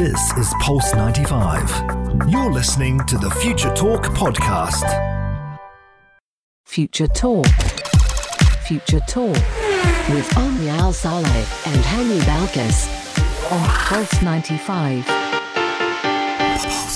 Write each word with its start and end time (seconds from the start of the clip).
This 0.00 0.32
is 0.38 0.54
Pulse 0.60 0.94
95. 0.94 1.68
You're 2.30 2.50
listening 2.50 3.04
to 3.04 3.18
the 3.18 3.28
Future 3.32 3.68
Talk 3.74 4.04
podcast. 4.04 4.88
Future 6.64 7.06
Talk. 7.06 7.44
Future 8.66 9.00
Talk. 9.06 9.36
With 10.08 10.34
Omnia 10.38 10.72
Al 10.72 10.94
Saleh 10.94 11.66
and 11.66 11.84
Hani 11.84 12.18
Balkis. 12.20 12.88
On 13.52 13.68
Pulse 13.68 14.22
95. 14.22 15.29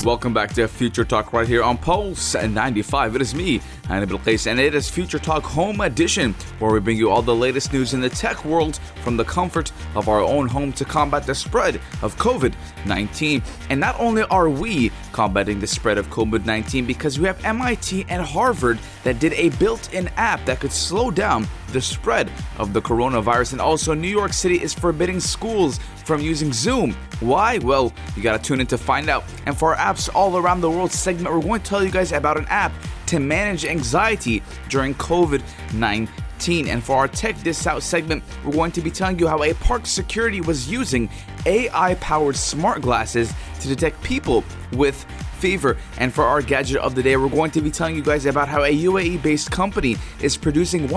Welcome 0.04 0.34
back 0.34 0.52
to 0.52 0.68
Future 0.68 1.06
Talk 1.06 1.32
right 1.32 1.48
here 1.48 1.62
on 1.62 1.78
Pulse 1.78 2.34
95. 2.34 3.16
It 3.16 3.22
is 3.22 3.34
me, 3.34 3.60
Hani 3.84 4.04
Balkis, 4.04 4.46
and 4.46 4.60
it 4.60 4.74
is 4.74 4.86
Future 4.86 5.18
Talk 5.18 5.42
Home 5.44 5.80
Edition, 5.80 6.34
where 6.58 6.70
we 6.70 6.80
bring 6.80 6.98
you 6.98 7.08
all 7.08 7.22
the 7.22 7.34
latest 7.34 7.72
news 7.72 7.94
in 7.94 8.02
the 8.02 8.10
tech 8.10 8.44
world 8.44 8.76
from 9.02 9.16
the 9.16 9.24
comfort 9.24 9.72
of 9.94 10.10
our 10.10 10.20
own 10.20 10.46
home 10.46 10.74
to 10.74 10.84
combat 10.84 11.24
the 11.24 11.34
spread 11.34 11.76
of 12.02 12.14
COVID 12.16 12.52
19. 12.84 13.42
And 13.70 13.80
not 13.80 13.98
only 13.98 14.24
are 14.24 14.50
we 14.50 14.92
combating 15.12 15.58
the 15.58 15.66
spread 15.66 15.96
of 15.96 16.10
COVID 16.10 16.44
19 16.44 16.84
because 16.84 17.18
we 17.18 17.26
have 17.26 17.42
MIT 17.42 18.04
and 18.10 18.22
Harvard 18.22 18.78
that 19.04 19.18
did 19.18 19.32
a 19.32 19.48
built 19.56 19.94
in 19.94 20.08
app 20.18 20.44
that 20.44 20.60
could 20.60 20.72
slow 20.72 21.10
down 21.10 21.46
the 21.72 21.80
spread 21.80 22.30
of 22.58 22.72
the 22.72 22.80
coronavirus. 22.80 23.52
And 23.52 23.60
also, 23.60 23.94
New 23.94 24.08
York 24.08 24.32
City 24.32 24.62
is 24.62 24.72
forbidding 24.72 25.20
schools 25.20 25.78
from 26.04 26.20
using 26.20 26.52
Zoom. 26.52 26.92
Why? 27.20 27.58
Well, 27.58 27.92
you 28.16 28.22
gotta 28.22 28.42
tune 28.42 28.60
in 28.60 28.66
to 28.68 28.78
find 28.78 29.08
out. 29.10 29.24
And 29.46 29.56
for 29.56 29.74
our 29.74 29.80
apps 29.94 30.14
all 30.14 30.36
around 30.36 30.60
the 30.60 30.70
world 30.70 30.90
segment, 30.90 31.32
we're 31.34 31.40
going 31.40 31.60
to 31.60 31.66
tell 31.66 31.84
you 31.84 31.90
guys 31.90 32.12
about 32.12 32.36
an 32.36 32.46
app 32.48 32.72
to 33.06 33.18
manage 33.18 33.64
anxiety 33.64 34.42
during 34.68 34.94
COVID 34.94 35.42
19. 35.74 36.68
And 36.68 36.82
for 36.82 36.96
our 36.96 37.08
Tech 37.08 37.36
This 37.38 37.66
Out 37.66 37.82
segment, 37.82 38.22
we're 38.44 38.52
going 38.52 38.72
to 38.72 38.80
be 38.80 38.90
telling 38.90 39.18
you 39.18 39.28
how 39.28 39.42
a 39.42 39.54
park 39.54 39.86
security 39.86 40.40
was 40.40 40.70
using 40.70 41.08
AI 41.46 41.94
powered 41.96 42.36
smart 42.36 42.82
glasses 42.82 43.32
to 43.60 43.68
detect 43.68 44.02
people 44.02 44.42
with 44.72 45.04
fever. 45.38 45.76
And 45.98 46.12
for 46.12 46.24
our 46.24 46.42
gadget 46.42 46.78
of 46.78 46.94
the 46.94 47.02
day, 47.02 47.16
we're 47.16 47.28
going 47.28 47.50
to 47.52 47.60
be 47.60 47.70
telling 47.70 47.94
you 47.94 48.02
guys 48.02 48.26
about 48.26 48.48
how 48.48 48.64
a 48.64 48.76
UAE 48.84 49.22
based 49.22 49.50
company 49.50 49.96
is 50.20 50.36
producing 50.36 50.88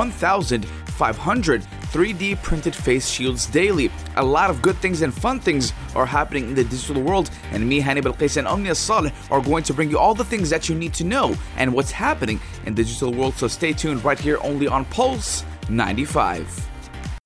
1,500 0.97 1.61
3D 1.91 2.41
printed 2.41 2.75
face 2.75 3.07
shields 3.07 3.45
daily. 3.45 3.91
A 4.15 4.23
lot 4.23 4.49
of 4.49 4.61
good 4.61 4.75
things 4.77 5.01
and 5.01 5.13
fun 5.13 5.39
things 5.39 5.73
are 5.95 6.05
happening 6.05 6.49
in 6.49 6.55
the 6.55 6.63
digital 6.63 7.01
world, 7.01 7.29
and 7.51 7.67
me, 7.67 7.81
Hani 7.81 8.01
Balkis, 8.01 8.37
and 8.37 8.47
Omnia 8.47 8.75
Saleh 8.75 9.13
are 9.31 9.41
going 9.41 9.63
to 9.63 9.73
bring 9.73 9.89
you 9.89 9.97
all 9.97 10.13
the 10.13 10.25
things 10.25 10.49
that 10.49 10.67
you 10.67 10.75
need 10.75 10.93
to 10.95 11.03
know 11.03 11.35
and 11.57 11.73
what's 11.73 11.91
happening 11.91 12.39
in 12.65 12.75
the 12.75 12.83
digital 12.83 13.13
world. 13.13 13.35
So 13.35 13.47
stay 13.47 13.73
tuned 13.73 14.03
right 14.03 14.19
here 14.19 14.37
only 14.41 14.67
on 14.67 14.85
Pulse 14.85 15.45
95. 15.69 16.67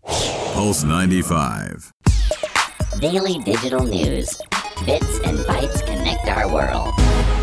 Pulse 0.04 0.84
95. 0.84 1.94
Daily 3.00 3.40
digital 3.40 3.84
news. 3.84 4.38
Bits 4.86 5.20
and 5.26 5.38
bytes 5.40 5.86
connect 5.86 6.28
our 6.28 6.52
world. 6.52 7.41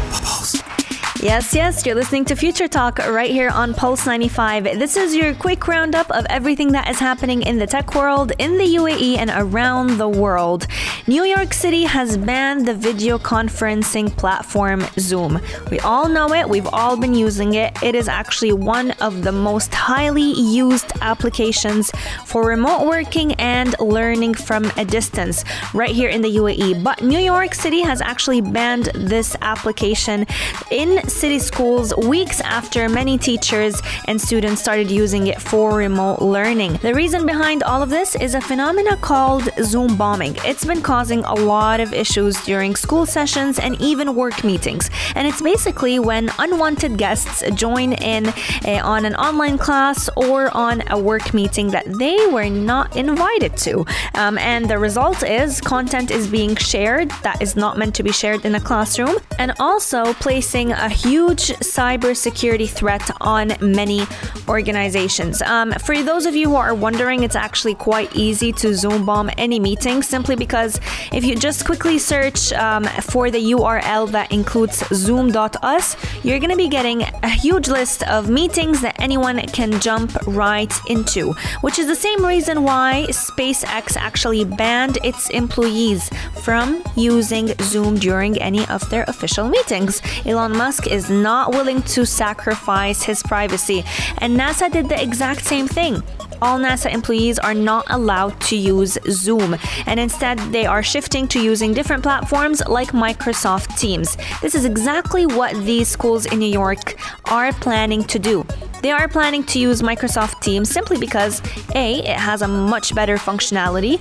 Yes, 1.20 1.52
yes, 1.52 1.84
you're 1.84 1.96
listening 1.96 2.24
to 2.26 2.36
Future 2.36 2.68
Talk 2.68 2.98
right 2.98 3.30
here 3.30 3.48
on 3.48 3.74
Pulse 3.74 4.06
95. 4.06 4.78
This 4.78 4.96
is 4.96 5.16
your 5.16 5.34
quick 5.34 5.66
roundup 5.66 6.08
of 6.12 6.24
everything 6.30 6.70
that 6.72 6.88
is 6.88 7.00
happening 7.00 7.42
in 7.42 7.58
the 7.58 7.66
tech 7.66 7.96
world, 7.96 8.30
in 8.38 8.56
the 8.56 8.76
UAE, 8.76 9.16
and 9.18 9.28
around 9.34 9.98
the 9.98 10.08
world. 10.08 10.68
New 11.08 11.24
York 11.24 11.52
City 11.52 11.82
has 11.82 12.16
banned 12.16 12.68
the 12.68 12.74
video 12.74 13.18
conferencing 13.18 14.16
platform 14.16 14.86
Zoom. 14.96 15.40
We 15.72 15.80
all 15.80 16.08
know 16.08 16.32
it, 16.34 16.48
we've 16.48 16.68
all 16.68 16.96
been 16.96 17.14
using 17.14 17.54
it. 17.54 17.76
It 17.82 17.96
is 17.96 18.06
actually 18.06 18.52
one 18.52 18.92
of 19.00 19.24
the 19.24 19.32
most 19.32 19.74
highly 19.74 20.30
used 20.34 20.92
applications 21.00 21.90
for 22.26 22.46
remote 22.46 22.86
working 22.86 23.32
and 23.40 23.74
learning 23.80 24.34
from 24.34 24.70
a 24.76 24.84
distance 24.84 25.44
right 25.74 25.90
here 25.90 26.10
in 26.10 26.22
the 26.22 26.36
UAE. 26.36 26.84
But 26.84 27.02
New 27.02 27.18
York 27.18 27.54
City 27.54 27.80
has 27.80 28.00
actually 28.00 28.40
banned 28.40 28.92
this 28.94 29.34
application 29.42 30.24
in 30.70 31.07
city 31.10 31.38
schools 31.38 31.94
weeks 31.96 32.40
after 32.40 32.88
many 32.88 33.18
teachers 33.18 33.80
and 34.06 34.20
students 34.20 34.60
started 34.60 34.90
using 34.90 35.26
it 35.26 35.40
for 35.40 35.76
remote 35.76 36.20
learning. 36.20 36.74
The 36.82 36.94
reason 36.94 37.26
behind 37.26 37.62
all 37.62 37.82
of 37.82 37.90
this 37.90 38.14
is 38.16 38.34
a 38.34 38.40
phenomena 38.40 38.96
called 38.96 39.48
Zoom 39.62 39.96
bombing. 39.96 40.36
It's 40.44 40.64
been 40.64 40.82
causing 40.82 41.24
a 41.24 41.34
lot 41.34 41.80
of 41.80 41.92
issues 41.92 42.42
during 42.44 42.76
school 42.76 43.06
sessions 43.06 43.58
and 43.58 43.80
even 43.80 44.14
work 44.14 44.44
meetings. 44.44 44.90
And 45.14 45.26
it's 45.26 45.42
basically 45.42 45.98
when 45.98 46.30
unwanted 46.38 46.98
guests 46.98 47.42
join 47.54 47.92
in 47.94 48.28
uh, 48.28 48.80
on 48.82 49.04
an 49.04 49.14
online 49.16 49.58
class 49.58 50.08
or 50.16 50.54
on 50.56 50.82
a 50.88 50.98
work 50.98 51.34
meeting 51.34 51.70
that 51.70 51.86
they 51.98 52.26
were 52.26 52.48
not 52.50 52.96
invited 52.96 53.56
to. 53.58 53.84
Um, 54.14 54.38
and 54.38 54.68
the 54.68 54.78
result 54.78 55.22
is 55.22 55.60
content 55.60 56.10
is 56.10 56.26
being 56.26 56.56
shared 56.56 57.10
that 57.22 57.40
is 57.42 57.56
not 57.56 57.78
meant 57.78 57.94
to 57.96 58.02
be 58.02 58.12
shared 58.12 58.44
in 58.44 58.54
a 58.54 58.60
classroom 58.60 59.16
and 59.38 59.52
also 59.58 60.12
placing 60.14 60.72
a 60.72 60.88
huge 60.98 61.48
cybersecurity 61.60 62.68
threat 62.68 63.08
on 63.20 63.52
many 63.60 64.02
organizations. 64.48 65.40
Um, 65.42 65.72
for 65.72 66.02
those 66.02 66.26
of 66.26 66.34
you 66.34 66.48
who 66.50 66.56
are 66.56 66.74
wondering, 66.74 67.22
it's 67.22 67.36
actually 67.36 67.74
quite 67.74 68.14
easy 68.16 68.52
to 68.54 68.74
Zoom 68.74 69.06
bomb 69.06 69.30
any 69.38 69.60
meeting 69.60 70.02
simply 70.02 70.34
because 70.34 70.80
if 71.12 71.24
you 71.24 71.36
just 71.36 71.64
quickly 71.64 71.98
search 71.98 72.52
um, 72.52 72.84
for 73.12 73.30
the 73.30 73.52
URL 73.52 74.10
that 74.10 74.32
includes 74.32 74.84
zoom.us, 74.88 75.96
you're 76.24 76.40
going 76.40 76.50
to 76.50 76.56
be 76.56 76.68
getting 76.68 77.02
a 77.02 77.28
huge 77.28 77.68
list 77.68 78.02
of 78.08 78.28
meetings 78.28 78.80
that 78.80 79.00
anyone 79.00 79.38
can 79.48 79.78
jump 79.80 80.16
right 80.26 80.72
into, 80.88 81.32
which 81.60 81.78
is 81.78 81.86
the 81.86 81.94
same 81.94 82.24
reason 82.24 82.64
why 82.64 83.06
SpaceX 83.10 83.96
actually 83.96 84.44
banned 84.44 84.98
its 85.04 85.30
employees 85.30 86.10
from 86.42 86.82
using 86.96 87.54
Zoom 87.60 87.96
during 87.96 88.36
any 88.38 88.66
of 88.68 88.88
their 88.90 89.04
official 89.04 89.48
meetings. 89.48 90.02
Elon 90.24 90.56
Musk 90.56 90.87
is 90.90 91.10
not 91.10 91.50
willing 91.50 91.82
to 91.82 92.04
sacrifice 92.04 93.02
his 93.02 93.22
privacy, 93.22 93.84
and 94.18 94.38
NASA 94.38 94.70
did 94.70 94.88
the 94.88 95.00
exact 95.00 95.44
same 95.44 95.68
thing 95.68 96.02
all 96.40 96.58
NASA 96.58 96.92
employees 96.92 97.38
are 97.38 97.54
not 97.54 97.84
allowed 97.90 98.40
to 98.42 98.56
use 98.56 98.98
Zoom, 99.08 99.56
and 99.86 99.98
instead 99.98 100.38
they 100.52 100.66
are 100.66 100.82
shifting 100.82 101.26
to 101.28 101.40
using 101.40 101.74
different 101.74 102.02
platforms 102.02 102.62
like 102.66 102.92
Microsoft 102.92 103.78
Teams. 103.78 104.16
This 104.40 104.54
is 104.54 104.64
exactly 104.64 105.26
what 105.26 105.54
these 105.64 105.88
schools 105.88 106.26
in 106.26 106.38
New 106.38 106.46
York 106.46 106.96
are 107.30 107.52
planning 107.52 108.04
to 108.04 108.18
do. 108.18 108.46
They 108.82 108.90
are 108.90 109.08
planning 109.08 109.44
to 109.44 109.58
use 109.58 109.82
Microsoft 109.82 110.40
Teams 110.40 110.70
simply 110.70 110.98
because 110.98 111.42
A, 111.74 111.98
it 111.98 112.16
has 112.16 112.42
a 112.42 112.48
much 112.48 112.94
better 112.94 113.16
functionality, 113.16 114.00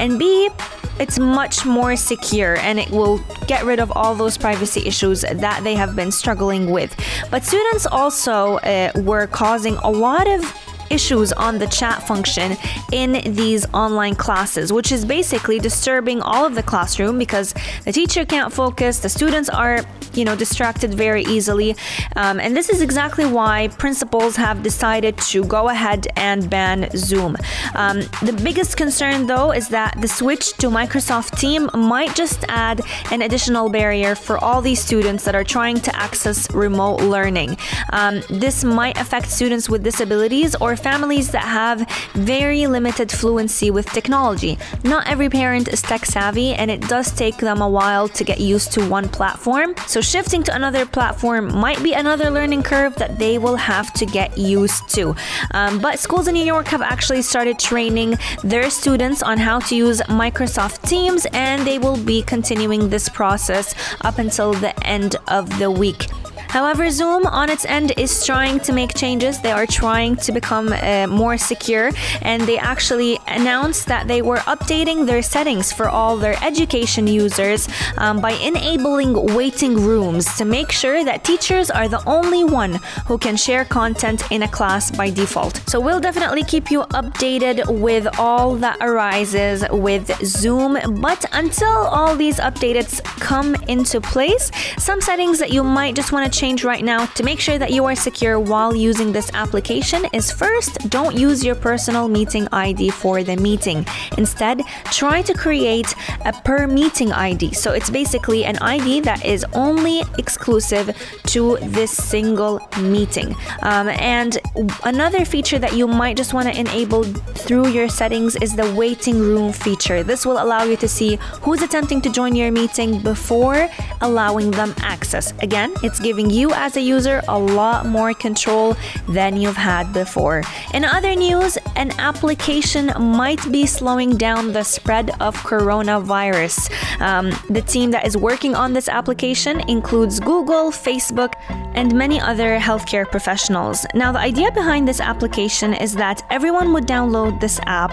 and 0.00 0.18
B, 0.18 0.50
it's 0.98 1.18
much 1.18 1.66
more 1.66 1.96
secure 1.96 2.56
and 2.58 2.78
it 2.78 2.88
will 2.90 3.18
get 3.48 3.64
rid 3.64 3.80
of 3.80 3.90
all 3.96 4.14
those 4.14 4.38
privacy 4.38 4.86
issues 4.86 5.22
that 5.22 5.64
they 5.64 5.74
have 5.74 5.96
been 5.96 6.12
struggling 6.12 6.70
with. 6.70 6.94
But 7.30 7.42
students 7.44 7.84
also 7.86 8.58
uh, 8.58 8.92
were 8.96 9.26
causing 9.26 9.74
a 9.78 9.90
lot 9.90 10.28
of 10.28 10.42
issues 10.90 11.32
on 11.32 11.58
the 11.58 11.66
chat 11.66 12.06
function 12.06 12.56
in 12.92 13.34
these 13.34 13.66
online 13.72 14.14
classes, 14.14 14.72
which 14.72 14.92
is 14.92 15.04
basically 15.04 15.58
disturbing 15.58 16.20
all 16.22 16.44
of 16.44 16.54
the 16.54 16.62
classroom 16.62 17.18
because 17.18 17.54
the 17.84 17.92
teacher 17.92 18.24
can't 18.24 18.52
focus, 18.52 19.00
the 19.00 19.08
students 19.08 19.48
are, 19.48 19.80
you 20.14 20.24
know, 20.24 20.36
distracted 20.36 20.94
very 20.94 21.22
easily. 21.24 21.76
Um, 22.16 22.40
and 22.40 22.56
this 22.56 22.68
is 22.68 22.80
exactly 22.80 23.26
why 23.26 23.68
principals 23.78 24.36
have 24.36 24.62
decided 24.62 25.16
to 25.18 25.44
go 25.44 25.68
ahead 25.68 26.06
and 26.16 26.48
ban 26.48 26.88
Zoom. 26.96 27.36
Um, 27.74 28.00
the 28.22 28.38
biggest 28.42 28.76
concern, 28.76 29.26
though, 29.26 29.52
is 29.52 29.68
that 29.68 30.00
the 30.00 30.08
switch 30.08 30.52
to 30.58 30.68
Microsoft 30.68 31.38
Team 31.38 31.68
might 31.74 32.14
just 32.14 32.44
add 32.48 32.80
an 33.10 33.22
additional 33.22 33.68
barrier 33.68 34.14
for 34.14 34.38
all 34.38 34.60
these 34.60 34.80
students 34.80 35.24
that 35.24 35.34
are 35.34 35.44
trying 35.44 35.80
to 35.80 35.94
access 35.96 36.50
remote 36.52 37.00
learning. 37.00 37.56
Um, 37.92 38.22
this 38.28 38.64
might 38.64 39.00
affect 39.00 39.30
students 39.30 39.68
with 39.68 39.82
disabilities 39.82 40.54
or 40.56 40.73
families 40.76 41.30
that 41.32 41.44
have 41.44 41.88
very 42.14 42.66
limited 42.66 43.10
fluency 43.10 43.70
with 43.70 43.86
technology. 43.90 44.58
Not 44.84 45.06
every 45.06 45.28
parent 45.28 45.68
is 45.68 45.82
tech 45.82 46.04
savvy, 46.04 46.54
and 46.54 46.70
it 46.70 46.80
does 46.82 47.12
take 47.12 47.36
them 47.38 47.60
a 47.60 47.68
while 47.68 48.08
to 48.08 48.24
get 48.24 48.40
used 48.40 48.72
to 48.72 48.88
one 48.88 49.08
platform. 49.08 49.74
So, 49.86 50.00
shifting 50.00 50.42
to 50.44 50.54
another 50.54 50.86
platform 50.86 51.54
might 51.54 51.82
be 51.82 51.92
another 51.92 52.30
learning 52.30 52.62
curve 52.62 52.94
that 52.96 53.18
they 53.18 53.38
will 53.38 53.56
have 53.56 53.92
to 53.94 54.06
get 54.06 54.36
used 54.38 54.88
to. 54.90 55.14
Um, 55.52 55.80
but 55.80 55.98
schools 55.98 56.28
in 56.28 56.34
New 56.34 56.44
York 56.44 56.66
have 56.68 56.82
actually 56.82 57.22
started 57.22 57.58
training 57.58 58.16
their 58.42 58.70
students 58.70 59.22
on 59.22 59.38
how 59.38 59.58
to 59.60 59.76
use 59.76 60.00
Microsoft 60.02 60.88
Teams, 60.88 61.26
and 61.32 61.66
they 61.66 61.78
will 61.78 61.96
be 61.96 62.22
continuing 62.22 62.88
this 62.88 63.08
process 63.08 63.74
up 64.02 64.18
until 64.18 64.52
the 64.54 64.72
end 64.86 65.16
of 65.28 65.58
the 65.58 65.70
week. 65.70 66.06
However, 66.54 66.88
Zoom 66.88 67.26
on 67.26 67.50
its 67.50 67.64
end 67.64 67.94
is 67.96 68.24
trying 68.24 68.60
to 68.60 68.72
make 68.72 68.94
changes. 68.94 69.40
They 69.40 69.50
are 69.50 69.66
trying 69.66 70.14
to 70.24 70.30
become 70.30 70.72
uh, 70.72 71.08
more 71.08 71.36
secure, 71.36 71.90
and 72.22 72.42
they 72.42 72.58
actually 72.58 73.18
announced 73.26 73.86
that 73.86 74.06
they 74.06 74.22
were 74.22 74.42
updating 74.54 75.04
their 75.04 75.20
settings 75.20 75.72
for 75.72 75.88
all 75.88 76.16
their 76.16 76.36
education 76.44 77.08
users 77.08 77.68
um, 77.98 78.20
by 78.20 78.34
enabling 78.34 79.34
waiting 79.34 79.74
rooms 79.74 80.24
to 80.38 80.44
make 80.44 80.70
sure 80.70 81.04
that 81.04 81.24
teachers 81.24 81.72
are 81.72 81.88
the 81.88 82.02
only 82.06 82.44
one 82.44 82.74
who 83.08 83.18
can 83.18 83.36
share 83.36 83.64
content 83.64 84.22
in 84.30 84.44
a 84.44 84.48
class 84.48 84.92
by 84.92 85.10
default. 85.10 85.60
So 85.68 85.80
we'll 85.80 86.04
definitely 86.08 86.44
keep 86.44 86.70
you 86.70 86.82
updated 87.00 87.56
with 87.80 88.06
all 88.16 88.54
that 88.64 88.76
arises 88.80 89.64
with 89.72 90.06
Zoom. 90.24 90.78
But 91.00 91.24
until 91.32 91.78
all 91.96 92.14
these 92.14 92.38
updates 92.38 93.02
come 93.02 93.56
into 93.66 94.00
place, 94.00 94.52
some 94.78 95.00
settings 95.00 95.40
that 95.40 95.50
you 95.50 95.64
might 95.64 95.96
just 95.96 96.12
want 96.12 96.24
to 96.24 96.30
change 96.30 96.43
right 96.44 96.84
now 96.84 97.06
to 97.06 97.22
make 97.22 97.40
sure 97.40 97.56
that 97.56 97.70
you 97.70 97.86
are 97.86 97.96
secure 97.96 98.38
while 98.38 98.76
using 98.76 99.12
this 99.12 99.30
application 99.32 100.04
is 100.12 100.30
first, 100.30 100.90
don't 100.90 101.16
use 101.16 101.42
your 101.42 101.54
personal 101.54 102.06
meeting 102.06 102.46
ID 102.52 102.90
for 102.90 103.22
the 103.22 103.34
meeting. 103.34 103.86
Instead, 104.18 104.60
try 104.92 105.22
to 105.22 105.32
create 105.32 105.94
a 106.26 106.34
per 106.44 106.66
meeting 106.66 107.12
ID. 107.12 107.54
So 107.54 107.72
it's 107.72 107.88
basically 107.88 108.44
an 108.44 108.58
ID 108.58 109.00
that 109.00 109.24
is 109.24 109.46
only 109.54 110.02
exclusive 110.18 110.94
to 111.28 111.56
this 111.62 111.90
single 111.90 112.60
meeting. 112.78 113.34
Um, 113.62 113.88
and 113.88 114.36
another 114.84 115.24
feature 115.24 115.58
that 115.58 115.72
you 115.72 115.88
might 115.88 116.18
just 116.18 116.34
want 116.34 116.46
to 116.52 116.60
enable 116.60 117.04
through 117.04 117.68
your 117.68 117.88
settings 117.88 118.36
is 118.36 118.54
the 118.54 118.70
waiting 118.74 119.18
room 119.18 119.50
feature. 119.50 120.02
This 120.02 120.26
will 120.26 120.42
allow 120.42 120.64
you 120.64 120.76
to 120.76 120.88
see 120.88 121.16
who's 121.40 121.62
attempting 121.62 122.02
to 122.02 122.10
join 122.10 122.36
your 122.36 122.52
meeting 122.52 123.00
before 123.00 123.70
allowing 124.02 124.50
them 124.50 124.74
access. 124.80 125.32
Again, 125.40 125.72
it's 125.82 126.00
giving 126.24 126.38
you 126.38 126.52
as 126.52 126.76
a 126.76 126.80
user 126.80 127.22
a 127.28 127.38
lot 127.38 127.86
more 127.86 128.14
control 128.14 128.76
than 129.08 129.36
you've 129.36 129.56
had 129.56 129.92
before. 129.92 130.42
In 130.72 130.84
other 130.84 131.14
news, 131.14 131.58
an 131.76 131.90
application 131.98 132.92
might 132.98 133.40
be 133.50 133.66
slowing 133.66 134.16
down 134.16 134.52
the 134.52 134.62
spread 134.62 135.10
of 135.20 135.36
coronavirus. 135.36 136.70
Um, 137.00 137.30
the 137.50 137.62
team 137.62 137.90
that 137.92 138.06
is 138.06 138.16
working 138.16 138.54
on 138.54 138.72
this 138.72 138.88
application 138.88 139.60
includes 139.68 140.20
Google, 140.20 140.70
Facebook, 140.70 141.32
and 141.74 141.94
many 141.94 142.20
other 142.20 142.58
healthcare 142.58 143.06
professionals. 143.10 143.86
Now, 143.94 144.12
the 144.12 144.20
idea 144.20 144.50
behind 144.52 144.86
this 144.86 145.00
application 145.00 145.74
is 145.74 145.94
that 145.94 146.22
everyone 146.30 146.72
would 146.72 146.86
download 146.86 147.40
this 147.40 147.58
app, 147.66 147.92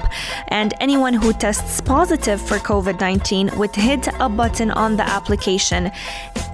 and 0.49 0.73
anyone 0.79 1.13
who 1.13 1.33
tests 1.33 1.81
positive 1.81 2.39
for 2.39 2.57
COVID 2.57 2.99
19 2.99 3.49
would 3.57 3.75
hit 3.75 4.07
a 4.19 4.29
button 4.29 4.71
on 4.71 4.95
the 4.95 5.03
application. 5.03 5.91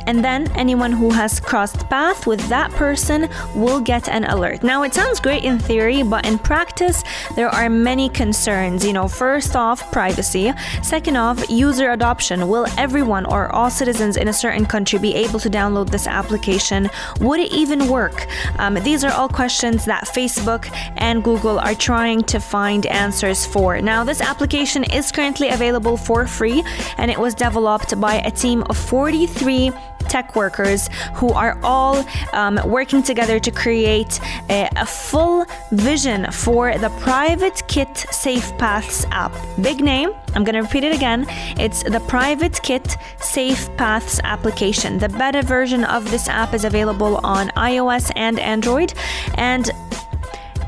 And 0.08 0.24
then 0.24 0.50
anyone 0.56 0.92
who 0.94 1.12
has 1.12 1.40
crossed 1.40 1.90
path 1.90 2.26
with 2.26 2.42
that 2.48 2.72
person 2.72 3.30
will 3.54 3.80
get 3.80 4.08
an 4.10 4.24
alert. 4.24 4.64
Now, 4.64 4.84
it 4.84 4.94
sounds 4.94 5.20
great 5.20 5.44
in 5.44 5.60
theory, 5.60 6.02
but 6.02 6.26
in 6.26 6.40
practice, 6.40 7.04
there 7.36 7.50
are 7.50 7.70
many 7.70 8.10
concerns. 8.10 8.86
You 8.86 8.94
know, 8.94 9.08
first 9.08 9.56
off, 9.56 9.92
privacy. 9.92 10.54
Second 10.82 11.18
off, 11.18 11.50
user 11.50 11.92
adoption. 11.92 12.48
Will 12.48 12.68
everyone 12.78 13.26
or 13.26 13.54
all 13.54 13.70
citizens 13.70 14.18
in 14.18 14.30
a 14.30 14.34
certain 14.34 14.66
country 14.66 14.98
be 14.98 15.14
able 15.14 15.40
to 15.40 15.50
download 15.50 15.90
this 15.90 16.08
application? 16.08 16.90
Would 17.20 17.42
it 17.42 17.52
even 17.52 17.88
work? 17.88 18.28
Um, 18.60 18.76
these 18.76 19.04
are 19.04 19.12
all 19.12 19.30
questions 19.30 19.86
that 19.86 20.06
Facebook 20.06 20.70
and 20.98 21.24
Google 21.24 21.60
are 21.60 21.76
trying 21.76 22.24
to 22.24 22.40
find 22.40 22.86
answers 22.86 23.46
for. 23.46 23.82
Now, 23.82 24.04
this 24.04 24.22
application 24.22 24.86
is 24.86 25.12
currently 25.12 25.50
available 25.50 25.98
for 25.98 26.26
free 26.26 26.64
and 26.98 27.12
it 27.12 27.20
was 27.20 27.36
developed 27.36 28.00
by 28.00 28.16
a 28.16 28.32
team 28.32 28.64
of 28.70 28.78
43 28.78 29.72
tech 30.08 30.36
workers 30.36 30.90
who 31.16 31.30
are 31.34 31.58
all 31.64 32.06
um, 32.34 32.60
working 32.66 33.04
together 33.04 33.40
to 33.40 33.52
create 33.52 34.20
a, 34.50 34.70
a, 34.78 34.86
full 34.86 35.46
vision 35.72 36.32
for 36.32 36.78
the 36.78 36.90
Private 37.02 37.62
Kit 37.68 37.98
Safe 38.12 38.58
Paths 38.58 39.06
app. 39.12 39.34
Big 39.62 39.82
name. 39.82 40.12
I'm 40.34 40.44
going 40.44 40.56
to 40.56 40.62
repeat 40.62 40.84
it 40.84 40.96
again. 40.96 41.26
It's 41.60 41.84
the 41.84 42.00
Private 42.02 42.62
Kit 42.62 42.98
Safe 43.20 43.70
Paths 43.78 44.20
application. 44.24 44.98
The 44.98 45.10
beta 45.10 45.42
version 45.42 45.84
of 45.84 46.10
this 46.12 46.28
app 46.28 46.54
is 46.54 46.64
available 46.66 47.20
on 47.24 47.50
iOS 47.50 48.12
and 48.16 48.40
Android, 48.40 48.94
and 49.36 49.70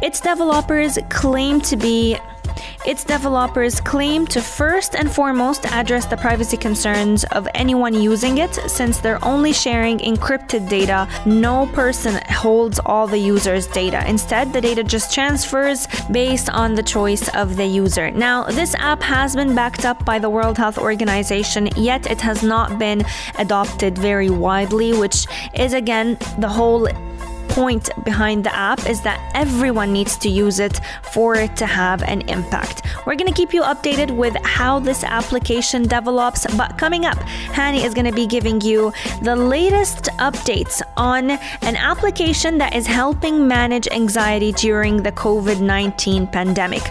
its 0.02 0.22
developers 0.22 0.98
claim 1.10 1.62
to 1.62 1.76
be 1.76 2.18
its 2.86 3.04
developers 3.04 3.80
claim 3.82 4.26
to 4.28 4.42
first 4.42 4.96
and 4.96 5.12
foremost 5.12 5.66
address 5.68 6.06
the 6.06 6.18
privacy 6.18 6.58
concerns 6.58 7.24
of 7.26 7.48
anyone 7.54 7.94
using 7.94 8.40
it 8.40 8.54
since 8.68 9.00
they're 9.00 9.24
only 9.24 9.54
sharing 9.54 10.00
encrypted 10.00 10.70
data. 10.70 11.08
No 11.26 11.68
person 11.74 12.20
holds 12.30 12.80
all 12.86 13.08
the 13.08 13.18
user's 13.18 13.68
data. 13.68 14.04
Instead, 14.08 14.54
the 14.54 14.62
data 14.62 14.84
just 14.84 15.14
transfers 15.14 15.88
based 16.12 16.50
on 16.50 16.76
the 16.76 16.84
choice 16.84 17.28
of 17.36 17.56
the 17.56 17.66
user. 17.66 18.12
Now, 18.12 18.46
this 18.46 18.76
app 18.76 19.02
has 19.02 19.36
been 19.36 19.54
backed 19.56 19.86
up 19.86 20.04
by 20.06 20.20
the 20.20 20.30
World 20.30 20.58
Health 20.58 20.78
Organization, 20.78 21.70
yet 21.76 22.10
it 22.10 22.22
has 22.22 22.44
not 22.44 22.80
been 22.80 23.04
adopted 23.38 23.98
very 23.98 24.30
widely, 24.30 24.94
which 24.94 25.28
is 25.54 25.74
again 25.74 26.18
the 26.38 26.48
whole 26.48 26.88
point 27.60 27.90
behind 28.06 28.46
the 28.46 28.56
app 28.56 28.80
is 28.90 29.02
that 29.02 29.20
everyone 29.36 29.92
needs 29.92 30.16
to 30.16 30.30
use 30.30 30.60
it 30.60 30.80
for 31.12 31.36
it 31.36 31.58
to 31.58 31.66
have 31.66 32.02
an 32.04 32.22
impact. 32.30 32.78
We're 33.06 33.16
going 33.16 33.34
to 33.34 33.40
keep 33.42 33.54
you 33.54 33.64
updated 33.64 34.16
with 34.16 34.34
how 34.46 34.80
this 34.80 35.04
application 35.04 35.84
develops, 35.84 36.42
but 36.56 36.78
coming 36.78 37.04
up, 37.06 37.18
Hani 37.58 37.84
is 37.84 37.94
going 37.94 38.06
to 38.06 38.14
be 38.14 38.28
giving 38.28 38.62
you 38.62 38.94
the 39.24 39.36
latest 39.36 40.04
updates 40.30 40.82
on 40.96 41.32
an 41.32 41.76
application 41.76 42.58
that 42.60 42.74
is 42.74 42.88
helping 42.88 43.46
manage 43.46 43.90
anxiety 43.90 44.54
during 44.54 45.04
the 45.04 45.12
COVID 45.12 45.60
19 45.60 46.28
pandemic. 46.28 46.84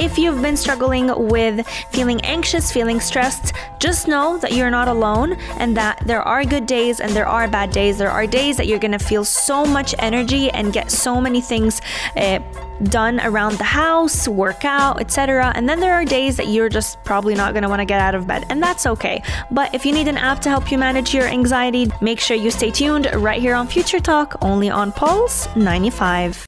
If 0.00 0.16
you've 0.16 0.40
been 0.40 0.56
struggling 0.56 1.12
with 1.28 1.68
feeling 1.90 2.22
anxious, 2.22 2.72
feeling 2.72 3.00
stressed, 3.00 3.52
just 3.78 4.08
know 4.08 4.38
that 4.38 4.52
you're 4.52 4.70
not 4.70 4.88
alone 4.88 5.34
and 5.58 5.76
that 5.76 6.02
there 6.06 6.22
are 6.22 6.42
good 6.42 6.64
days 6.64 7.00
and 7.00 7.12
there 7.12 7.26
are 7.26 7.46
bad 7.46 7.70
days. 7.70 7.98
There 7.98 8.10
are 8.10 8.26
days 8.26 8.56
that 8.56 8.66
you're 8.66 8.78
going 8.78 8.92
to 8.92 8.98
feel 8.98 9.26
so 9.26 9.66
much 9.66 9.94
energy 9.98 10.50
and 10.52 10.72
get 10.72 10.90
so 10.90 11.20
many 11.20 11.42
things. 11.42 11.82
Uh, 12.16 12.38
done 12.84 13.20
around 13.20 13.58
the 13.58 13.64
house, 13.64 14.26
workout, 14.26 15.02
etc. 15.02 15.52
And 15.54 15.68
then 15.68 15.80
there 15.80 15.92
are 15.92 16.06
days 16.06 16.38
that 16.38 16.48
you're 16.48 16.70
just 16.70 16.96
probably 17.04 17.34
not 17.34 17.52
going 17.52 17.62
to 17.62 17.68
want 17.68 17.80
to 17.80 17.84
get 17.84 18.00
out 18.00 18.14
of 18.14 18.26
bed, 18.26 18.46
and 18.48 18.62
that's 18.62 18.86
okay. 18.86 19.22
But 19.50 19.74
if 19.74 19.84
you 19.84 19.92
need 19.92 20.08
an 20.08 20.16
app 20.16 20.40
to 20.40 20.48
help 20.48 20.72
you 20.72 20.78
manage 20.78 21.12
your 21.12 21.26
anxiety, 21.26 21.92
make 22.00 22.20
sure 22.20 22.38
you 22.38 22.50
stay 22.50 22.70
tuned 22.70 23.06
right 23.16 23.38
here 23.38 23.54
on 23.54 23.66
Future 23.66 24.00
Talk, 24.00 24.38
only 24.40 24.70
on 24.70 24.92
Pulse 24.92 25.54
95. 25.56 26.46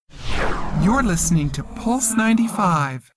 You're 0.81 1.03
listening 1.03 1.51
to 1.51 1.63
Pulse 1.63 2.17
95. 2.17 3.13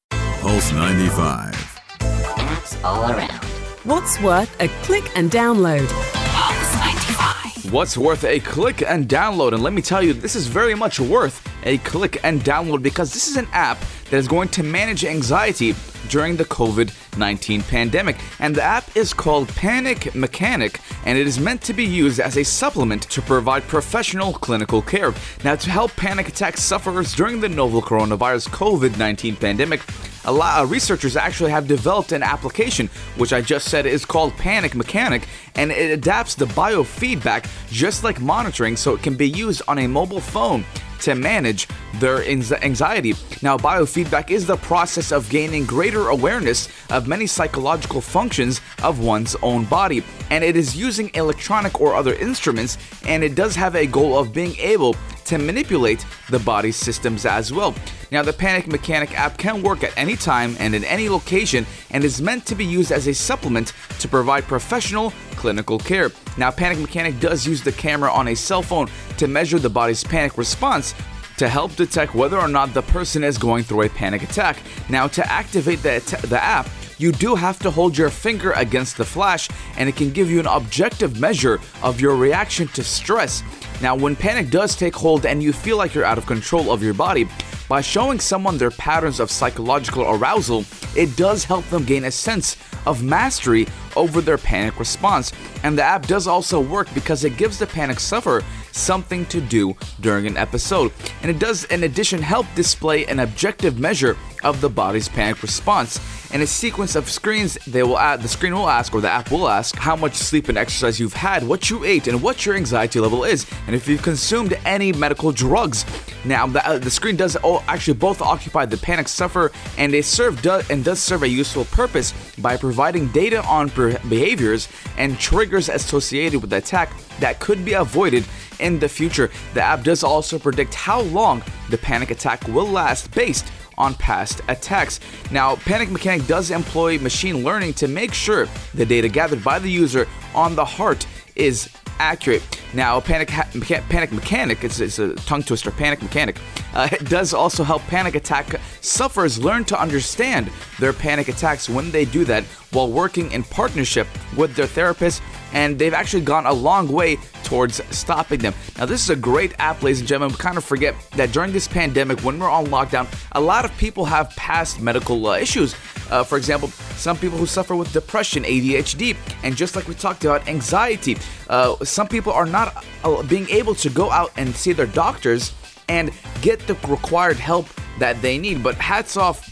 Pulse 0.45 0.73
95. 0.73 1.53
Apps 1.97 2.83
all 2.83 3.11
around. 3.11 3.43
What's 3.83 4.21
worth 4.21 4.55
a 4.61 4.67
click 4.83 5.03
and 5.17 5.31
download? 5.31 5.87
Pulse 6.13 6.75
95. 6.75 7.73
What's 7.73 7.97
worth 7.97 8.23
a 8.23 8.39
click 8.41 8.83
and 8.83 9.09
download? 9.09 9.53
And 9.53 9.63
let 9.63 9.73
me 9.73 9.81
tell 9.81 10.03
you, 10.03 10.13
this 10.13 10.35
is 10.35 10.45
very 10.45 10.75
much 10.75 10.99
worth 10.99 11.41
a 11.63 11.79
click 11.79 12.23
and 12.23 12.41
download 12.41 12.83
because 12.83 13.11
this 13.11 13.27
is 13.27 13.37
an 13.37 13.47
app 13.53 13.79
that 14.11 14.17
is 14.17 14.27
going 14.27 14.49
to 14.49 14.61
manage 14.61 15.03
anxiety 15.03 15.73
during 16.09 16.35
the 16.35 16.45
COVID 16.45 16.93
19 17.17 17.63
pandemic. 17.63 18.15
And 18.39 18.53
the 18.53 18.61
app 18.61 18.95
is 18.95 19.15
called 19.15 19.49
Panic 19.55 20.13
Mechanic, 20.13 20.79
and 21.05 21.17
it 21.17 21.25
is 21.25 21.39
meant 21.39 21.63
to 21.63 21.73
be 21.73 21.85
used 21.85 22.19
as 22.19 22.37
a 22.37 22.43
supplement 22.43 23.01
to 23.09 23.19
provide 23.23 23.63
professional 23.63 24.33
clinical 24.33 24.83
care. 24.83 25.11
Now, 25.43 25.55
to 25.55 25.69
help 25.71 25.95
panic 25.95 26.27
attack 26.27 26.57
sufferers 26.57 27.15
during 27.15 27.41
the 27.41 27.49
novel 27.49 27.81
coronavirus 27.81 28.49
COVID 28.49 28.99
19 28.99 29.37
pandemic, 29.37 29.81
a 30.25 30.31
lot 30.31 30.63
of 30.63 30.71
researchers 30.71 31.15
actually 31.15 31.51
have 31.51 31.67
developed 31.67 32.11
an 32.11 32.23
application, 32.23 32.87
which 33.17 33.33
I 33.33 33.41
just 33.41 33.69
said 33.69 33.85
is 33.85 34.05
called 34.05 34.33
Panic 34.37 34.75
Mechanic, 34.75 35.27
and 35.55 35.71
it 35.71 35.91
adapts 35.91 36.35
the 36.35 36.45
biofeedback 36.45 37.49
just 37.69 38.03
like 38.03 38.19
monitoring 38.19 38.75
so 38.75 38.93
it 38.93 39.01
can 39.01 39.15
be 39.15 39.29
used 39.29 39.61
on 39.67 39.79
a 39.79 39.87
mobile 39.87 40.21
phone 40.21 40.65
to 41.01 41.15
manage 41.15 41.67
their 41.95 42.23
anxiety. 42.25 43.13
Now, 43.41 43.57
biofeedback 43.57 44.31
is 44.31 44.45
the 44.45 44.57
process 44.57 45.11
of 45.11 45.29
gaining 45.29 45.65
greater 45.65 46.09
awareness 46.09 46.69
of 46.89 47.07
many 47.07 47.27
psychological 47.27 48.01
functions 48.01 48.61
of 48.83 48.99
one's 48.99 49.35
own 49.41 49.65
body, 49.65 50.03
and 50.29 50.43
it 50.43 50.55
is 50.55 50.75
using 50.75 51.11
electronic 51.13 51.79
or 51.79 51.95
other 51.95 52.13
instruments, 52.15 52.77
and 53.05 53.23
it 53.23 53.35
does 53.35 53.55
have 53.55 53.75
a 53.75 53.85
goal 53.87 54.17
of 54.17 54.33
being 54.33 54.55
able 54.57 54.95
to 55.25 55.37
manipulate 55.37 56.05
the 56.29 56.39
body's 56.39 56.75
systems 56.75 57.25
as 57.25 57.51
well. 57.51 57.73
Now, 58.11 58.21
the 58.21 58.33
Panic 58.33 58.67
Mechanic 58.67 59.17
app 59.17 59.37
can 59.37 59.63
work 59.63 59.83
at 59.83 59.97
any 59.97 60.15
time 60.15 60.55
and 60.59 60.75
in 60.75 60.83
any 60.83 61.09
location 61.09 61.65
and 61.91 62.03
is 62.03 62.21
meant 62.21 62.45
to 62.45 62.55
be 62.55 62.65
used 62.65 62.91
as 62.91 63.07
a 63.07 63.13
supplement 63.13 63.73
to 63.99 64.07
provide 64.07 64.43
professional 64.43 65.11
clinical 65.31 65.79
care. 65.79 66.11
Now, 66.37 66.51
Panic 66.51 66.79
Mechanic 66.79 67.19
does 67.19 67.45
use 67.45 67.61
the 67.61 67.71
camera 67.71 68.11
on 68.11 68.29
a 68.29 68.35
cell 68.35 68.61
phone 68.61 68.89
to 69.17 69.27
measure 69.27 69.59
the 69.59 69.69
body's 69.69 70.03
panic 70.03 70.37
response 70.37 70.93
to 71.37 71.49
help 71.49 71.75
detect 71.75 72.15
whether 72.15 72.39
or 72.39 72.47
not 72.47 72.73
the 72.73 72.81
person 72.81 73.23
is 73.23 73.37
going 73.37 73.63
through 73.63 73.83
a 73.83 73.89
panic 73.89 74.23
attack. 74.23 74.57
Now, 74.89 75.07
to 75.07 75.31
activate 75.31 75.81
the, 75.83 76.01
the 76.29 76.41
app, 76.41 76.69
you 76.97 77.11
do 77.11 77.35
have 77.35 77.59
to 77.59 77.71
hold 77.71 77.97
your 77.97 78.09
finger 78.09 78.53
against 78.53 78.97
the 78.97 79.03
flash 79.03 79.49
and 79.77 79.89
it 79.89 79.95
can 79.97 80.11
give 80.11 80.31
you 80.31 80.39
an 80.39 80.47
objective 80.47 81.19
measure 81.19 81.59
of 81.83 81.99
your 81.99 82.15
reaction 82.15 82.67
to 82.69 82.83
stress. 82.83 83.43
Now, 83.81 83.95
when 83.95 84.15
panic 84.15 84.49
does 84.49 84.75
take 84.75 84.95
hold 84.95 85.25
and 85.25 85.43
you 85.43 85.51
feel 85.51 85.77
like 85.77 85.93
you're 85.93 86.05
out 86.05 86.17
of 86.17 86.25
control 86.25 86.71
of 86.71 86.81
your 86.81 86.93
body, 86.93 87.27
by 87.75 87.81
showing 87.81 88.21
someone 88.21 88.57
their 88.57 88.71
patterns 88.71 89.19
of 89.19 89.29
psychological 89.29 90.09
arousal, 90.09 90.63
it 90.95 91.13
does 91.17 91.43
help 91.43 91.65
them 91.65 91.83
gain 91.83 92.05
a 92.05 92.09
sense 92.09 92.55
of 92.85 93.03
mastery 93.03 93.67
over 93.97 94.21
their 94.21 94.37
panic 94.37 94.79
response. 94.79 95.33
And 95.61 95.77
the 95.77 95.83
app 95.83 96.07
does 96.07 96.25
also 96.25 96.61
work 96.61 96.87
because 96.93 97.25
it 97.25 97.35
gives 97.35 97.59
the 97.59 97.67
panic 97.67 97.99
sufferer 97.99 98.43
something 98.75 99.25
to 99.27 99.41
do 99.41 99.75
during 100.01 100.27
an 100.27 100.37
episode. 100.37 100.91
And 101.21 101.31
it 101.31 101.39
does, 101.39 101.63
in 101.65 101.83
addition, 101.83 102.21
help 102.21 102.45
display 102.55 103.05
an 103.05 103.19
objective 103.19 103.79
measure 103.79 104.17
of 104.43 104.61
the 104.61 104.69
body's 104.69 105.09
panic 105.09 105.41
response. 105.41 105.99
In 106.33 106.41
a 106.41 106.47
sequence 106.47 106.95
of 106.95 107.09
screens, 107.09 107.57
they 107.65 107.81
will 107.81 107.97
add, 107.97 108.21
the 108.21 108.27
screen 108.27 108.53
will 108.53 108.69
ask, 108.69 108.93
or 108.93 109.01
the 109.01 109.09
app 109.09 109.31
will 109.31 109.47
ask, 109.47 109.75
how 109.75 109.95
much 109.95 110.15
sleep 110.15 110.49
and 110.49 110.57
exercise 110.57 110.99
you've 110.99 111.13
had, 111.13 111.47
what 111.47 111.69
you 111.69 111.83
ate, 111.83 112.07
and 112.07 112.21
what 112.21 112.45
your 112.45 112.55
anxiety 112.55 112.99
level 112.99 113.23
is, 113.23 113.45
and 113.65 113.75
if 113.75 113.87
you've 113.87 114.03
consumed 114.03 114.57
any 114.65 114.91
medical 114.91 115.31
drugs. 115.31 115.85
Now, 116.25 116.45
the, 116.45 116.67
uh, 116.67 116.77
the 116.77 116.91
screen 116.91 117.15
does 117.15 117.37
oh, 117.43 117.63
actually 117.67 117.93
both 117.95 118.21
occupy 118.21 118.65
the 118.65 118.77
panic 118.77 119.07
sufferer, 119.07 119.51
and 119.77 119.93
they 119.93 120.01
serve 120.01 120.41
do, 120.41 120.61
and 120.69 120.83
does 120.83 120.99
serve 120.99 121.23
a 121.23 121.27
useful 121.27 121.65
purpose 121.65 122.13
by 122.39 122.57
providing 122.57 123.07
data 123.09 123.43
on 123.45 123.69
behaviors 123.69 124.67
and 124.97 125.17
triggers 125.17 125.69
associated 125.69 126.41
with 126.41 126.49
the 126.49 126.57
attack 126.57 126.91
that 127.19 127.39
could 127.39 127.63
be 127.63 127.73
avoided 127.73 128.25
in 128.59 128.79
the 128.79 128.89
future. 128.89 129.29
The 129.53 129.61
app 129.61 129.83
does 129.83 130.03
also 130.03 130.39
predict 130.39 130.73
how 130.73 131.01
long 131.01 131.43
the 131.69 131.77
panic 131.77 132.11
attack 132.11 132.47
will 132.47 132.67
last 132.67 133.11
based 133.13 133.51
on 133.77 133.93
past 133.95 134.41
attacks. 134.47 134.99
Now, 135.31 135.55
Panic 135.57 135.89
Mechanic 135.91 136.27
does 136.27 136.51
employ 136.51 136.97
machine 136.99 137.43
learning 137.43 137.73
to 137.75 137.87
make 137.87 138.13
sure 138.13 138.47
the 138.73 138.85
data 138.85 139.09
gathered 139.09 139.43
by 139.43 139.59
the 139.59 139.69
user 139.69 140.07
on 140.33 140.55
the 140.55 140.65
heart 140.65 141.05
is 141.35 141.69
accurate. 141.99 142.43
Now, 142.73 142.99
Panic 142.99 143.29
ha- 143.29 143.47
Panic 143.89 144.11
Mechanic, 144.11 144.63
it's, 144.63 144.79
it's, 144.79 144.99
a 144.99 145.15
tongue 145.15 145.43
twister, 145.43 145.71
Panic 145.71 146.01
Mechanic, 146.01 146.37
uh, 146.73 146.89
it 146.91 147.05
does 147.05 147.33
also 147.33 147.63
help 147.63 147.81
panic 147.83 148.15
attack 148.15 148.59
sufferers 148.81 149.39
learn 149.39 149.63
to 149.65 149.79
understand 149.79 150.51
their 150.79 150.93
panic 150.93 151.27
attacks 151.27 151.69
when 151.69 151.91
they 151.91 152.05
do 152.05 152.25
that 152.25 152.43
while 152.71 152.91
working 152.91 153.31
in 153.31 153.43
partnership 153.43 154.07
with 154.35 154.55
their 154.55 154.67
therapist, 154.67 155.21
and 155.53 155.79
they've 155.79 155.93
actually 155.93 156.23
gone 156.23 156.45
a 156.45 156.53
long 156.53 156.87
way 156.89 157.17
towards 157.45 157.81
stopping 157.95 158.39
them. 158.39 158.53
Now, 158.77 158.85
this 158.85 159.01
is 159.01 159.09
a 159.09 159.15
great 159.15 159.53
app, 159.59 159.81
ladies 159.83 159.99
and 159.99 160.07
gentlemen. 160.07 160.33
We 160.33 160.37
kind 160.37 160.57
of 160.57 160.65
forget 160.65 160.95
that 161.11 161.31
during 161.31 161.51
this 161.53 161.67
pandemic, 161.67 162.19
when 162.21 162.39
we're 162.39 162.49
on 162.49 162.67
lockdown, 162.67 163.07
a 163.31 163.41
lot 163.41 163.63
of 163.63 163.75
people 163.77 164.05
have 164.05 164.29
past 164.35 164.81
medical 164.81 165.27
uh, 165.27 165.37
issues. 165.37 165.75
Uh, 166.09 166.23
for 166.23 166.37
example, 166.37 166.67
some 166.97 167.17
people 167.17 167.37
who 167.37 167.45
suffer 167.45 167.75
with 167.75 167.91
depression, 167.93 168.43
ADHD, 168.43 169.15
and 169.43 169.55
just 169.55 169.75
like 169.75 169.87
we 169.87 169.95
talked 169.95 170.25
about, 170.25 170.47
anxiety. 170.47 171.17
Uh, 171.49 171.75
some 171.83 172.07
people 172.07 172.33
are 172.33 172.45
not 172.45 172.83
uh, 173.03 173.23
being 173.23 173.49
able 173.49 173.75
to 173.75 173.89
go 173.89 174.11
out 174.11 174.31
and 174.37 174.55
see 174.55 174.73
their 174.73 174.87
doctors 174.87 175.53
and 175.87 176.11
get 176.41 176.59
the 176.67 176.73
required 176.87 177.37
help 177.37 177.67
that 177.99 178.21
they 178.21 178.37
need. 178.37 178.63
But 178.63 178.75
hats 178.75 179.17
off 179.17 179.51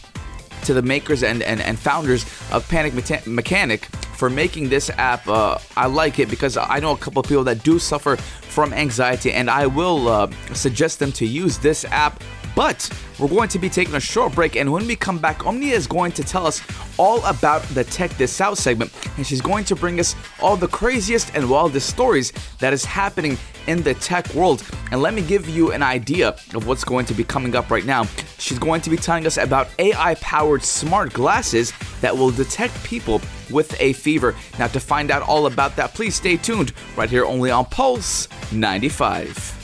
to 0.64 0.74
the 0.74 0.82
makers 0.82 1.22
and, 1.22 1.42
and, 1.42 1.60
and 1.60 1.78
founders 1.78 2.24
of 2.52 2.68
Panic 2.68 2.94
Mechanic 3.26 3.88
for 4.24 4.30
making 4.30 4.70
this 4.70 4.88
app. 4.96 5.28
Uh, 5.28 5.58
I 5.76 5.86
like 5.86 6.18
it 6.18 6.30
because 6.30 6.56
I 6.56 6.80
know 6.80 6.92
a 6.92 6.96
couple 6.96 7.20
of 7.20 7.26
people 7.26 7.44
that 7.44 7.62
do 7.62 7.78
suffer 7.78 8.16
from 8.16 8.72
anxiety, 8.72 9.32
and 9.32 9.50
I 9.50 9.66
will 9.66 10.08
uh, 10.08 10.30
suggest 10.54 10.98
them 10.98 11.12
to 11.12 11.26
use 11.26 11.58
this 11.58 11.84
app. 11.90 12.22
But 12.54 12.88
we're 13.18 13.28
going 13.28 13.48
to 13.50 13.58
be 13.58 13.68
taking 13.68 13.94
a 13.94 14.00
short 14.00 14.34
break, 14.34 14.56
and 14.56 14.72
when 14.72 14.86
we 14.86 14.96
come 14.96 15.18
back, 15.18 15.46
Omnia 15.46 15.74
is 15.74 15.86
going 15.86 16.12
to 16.12 16.22
tell 16.22 16.46
us 16.46 16.62
all 16.98 17.24
about 17.24 17.62
the 17.74 17.84
Tech 17.84 18.10
This 18.12 18.40
Out 18.40 18.58
segment, 18.58 18.92
and 19.16 19.26
she's 19.26 19.40
going 19.40 19.64
to 19.64 19.76
bring 19.76 19.98
us 19.98 20.14
all 20.40 20.56
the 20.56 20.68
craziest 20.68 21.34
and 21.34 21.48
wildest 21.48 21.88
stories 21.88 22.32
that 22.60 22.72
is 22.72 22.84
happening 22.84 23.36
in 23.66 23.82
the 23.82 23.94
tech 23.94 24.32
world. 24.34 24.64
And 24.90 25.00
let 25.02 25.14
me 25.14 25.22
give 25.22 25.48
you 25.48 25.72
an 25.72 25.82
idea 25.82 26.28
of 26.28 26.66
what's 26.66 26.84
going 26.84 27.06
to 27.06 27.14
be 27.14 27.24
coming 27.24 27.56
up 27.56 27.70
right 27.70 27.84
now. 27.84 28.04
She's 28.38 28.58
going 28.58 28.82
to 28.82 28.90
be 28.90 28.96
telling 28.96 29.26
us 29.26 29.36
about 29.36 29.68
AI 29.78 30.14
powered 30.16 30.62
smart 30.62 31.12
glasses 31.12 31.72
that 32.00 32.16
will 32.16 32.30
detect 32.30 32.82
people 32.84 33.20
with 33.50 33.74
a 33.80 33.94
fever. 33.94 34.34
Now, 34.58 34.66
to 34.68 34.80
find 34.80 35.10
out 35.10 35.22
all 35.22 35.46
about 35.46 35.76
that, 35.76 35.94
please 35.94 36.14
stay 36.14 36.36
tuned 36.36 36.72
right 36.96 37.10
here 37.10 37.24
only 37.24 37.50
on 37.50 37.64
Pulse 37.66 38.28
95. 38.52 39.63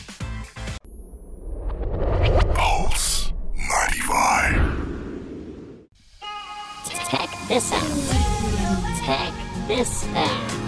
This 7.50 7.72
out. 7.72 9.00
Tech 9.02 9.32
this 9.66 10.06
out. 10.14 10.60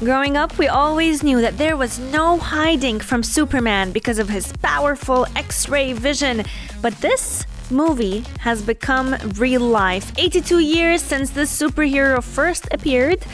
Growing 0.00 0.36
up, 0.36 0.58
we 0.58 0.66
always 0.66 1.22
knew 1.22 1.40
that 1.40 1.56
there 1.56 1.76
was 1.76 2.00
no 2.00 2.36
hiding 2.36 2.98
from 2.98 3.22
Superman 3.22 3.92
because 3.92 4.18
of 4.18 4.28
his 4.28 4.52
powerful 4.54 5.24
X 5.36 5.68
ray 5.68 5.92
vision. 5.92 6.42
But 6.82 7.00
this 7.00 7.46
movie 7.70 8.24
has 8.40 8.60
become 8.60 9.14
real 9.36 9.60
life. 9.62 10.12
82 10.18 10.58
years 10.58 11.00
since 11.00 11.30
this 11.30 11.56
superhero 11.56 12.22
first 12.22 12.66
appeared. 12.72 13.24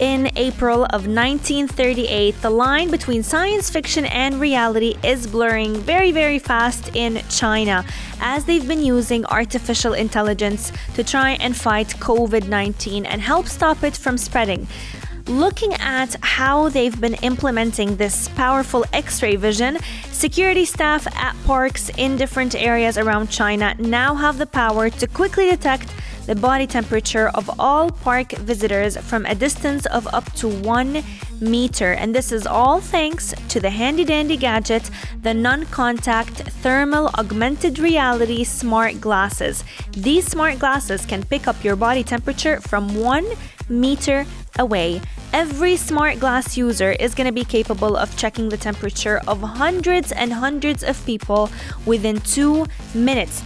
In 0.00 0.28
April 0.34 0.86
of 0.86 1.06
1938, 1.06 2.42
the 2.42 2.50
line 2.50 2.90
between 2.90 3.22
science 3.22 3.70
fiction 3.70 4.04
and 4.06 4.40
reality 4.40 4.96
is 5.04 5.28
blurring 5.28 5.76
very, 5.76 6.10
very 6.10 6.40
fast 6.40 6.90
in 6.96 7.22
China 7.30 7.84
as 8.20 8.44
they've 8.44 8.66
been 8.66 8.84
using 8.84 9.24
artificial 9.26 9.92
intelligence 9.92 10.72
to 10.94 11.04
try 11.04 11.32
and 11.34 11.56
fight 11.56 11.88
COVID 12.00 12.48
19 12.48 13.06
and 13.06 13.20
help 13.20 13.46
stop 13.46 13.84
it 13.84 13.96
from 13.96 14.18
spreading. 14.18 14.66
Looking 15.26 15.74
at 15.74 16.16
how 16.22 16.70
they've 16.70 17.00
been 17.00 17.14
implementing 17.22 17.96
this 17.96 18.28
powerful 18.30 18.84
x 18.92 19.22
ray 19.22 19.36
vision, 19.36 19.78
security 20.10 20.64
staff 20.64 21.06
at 21.16 21.36
parks 21.44 21.88
in 21.96 22.16
different 22.16 22.56
areas 22.56 22.98
around 22.98 23.30
China 23.30 23.76
now 23.78 24.16
have 24.16 24.38
the 24.38 24.46
power 24.46 24.90
to 24.90 25.06
quickly 25.06 25.48
detect 25.48 25.88
the 26.26 26.34
body 26.34 26.66
temperature 26.66 27.28
of 27.34 27.50
all 27.58 27.90
park 27.90 28.32
visitors 28.32 28.96
from 28.96 29.26
a 29.26 29.34
distance 29.34 29.86
of 29.86 30.06
up 30.14 30.32
to 30.34 30.48
one 30.48 31.02
meter. 31.40 31.92
And 31.92 32.14
this 32.14 32.32
is 32.32 32.46
all 32.46 32.80
thanks 32.80 33.34
to 33.48 33.60
the 33.60 33.70
handy 33.70 34.04
dandy 34.04 34.36
gadget, 34.36 34.90
the 35.22 35.34
non 35.34 35.66
contact 35.66 36.42
thermal 36.62 37.10
augmented 37.18 37.78
reality 37.78 38.44
smart 38.44 39.00
glasses. 39.00 39.64
These 39.92 40.26
smart 40.26 40.58
glasses 40.58 41.04
can 41.04 41.22
pick 41.24 41.46
up 41.46 41.62
your 41.62 41.76
body 41.76 42.02
temperature 42.02 42.60
from 42.60 42.94
one 42.94 43.26
meter 43.68 44.26
away. 44.58 45.00
Every 45.32 45.76
smart 45.76 46.20
glass 46.20 46.56
user 46.56 46.92
is 46.92 47.14
going 47.14 47.26
to 47.26 47.32
be 47.32 47.44
capable 47.44 47.96
of 47.96 48.16
checking 48.16 48.48
the 48.48 48.56
temperature 48.56 49.20
of 49.26 49.40
hundreds 49.40 50.12
and 50.12 50.32
hundreds 50.32 50.84
of 50.84 51.04
people 51.04 51.50
within 51.86 52.20
two 52.20 52.66
minutes. 52.94 53.42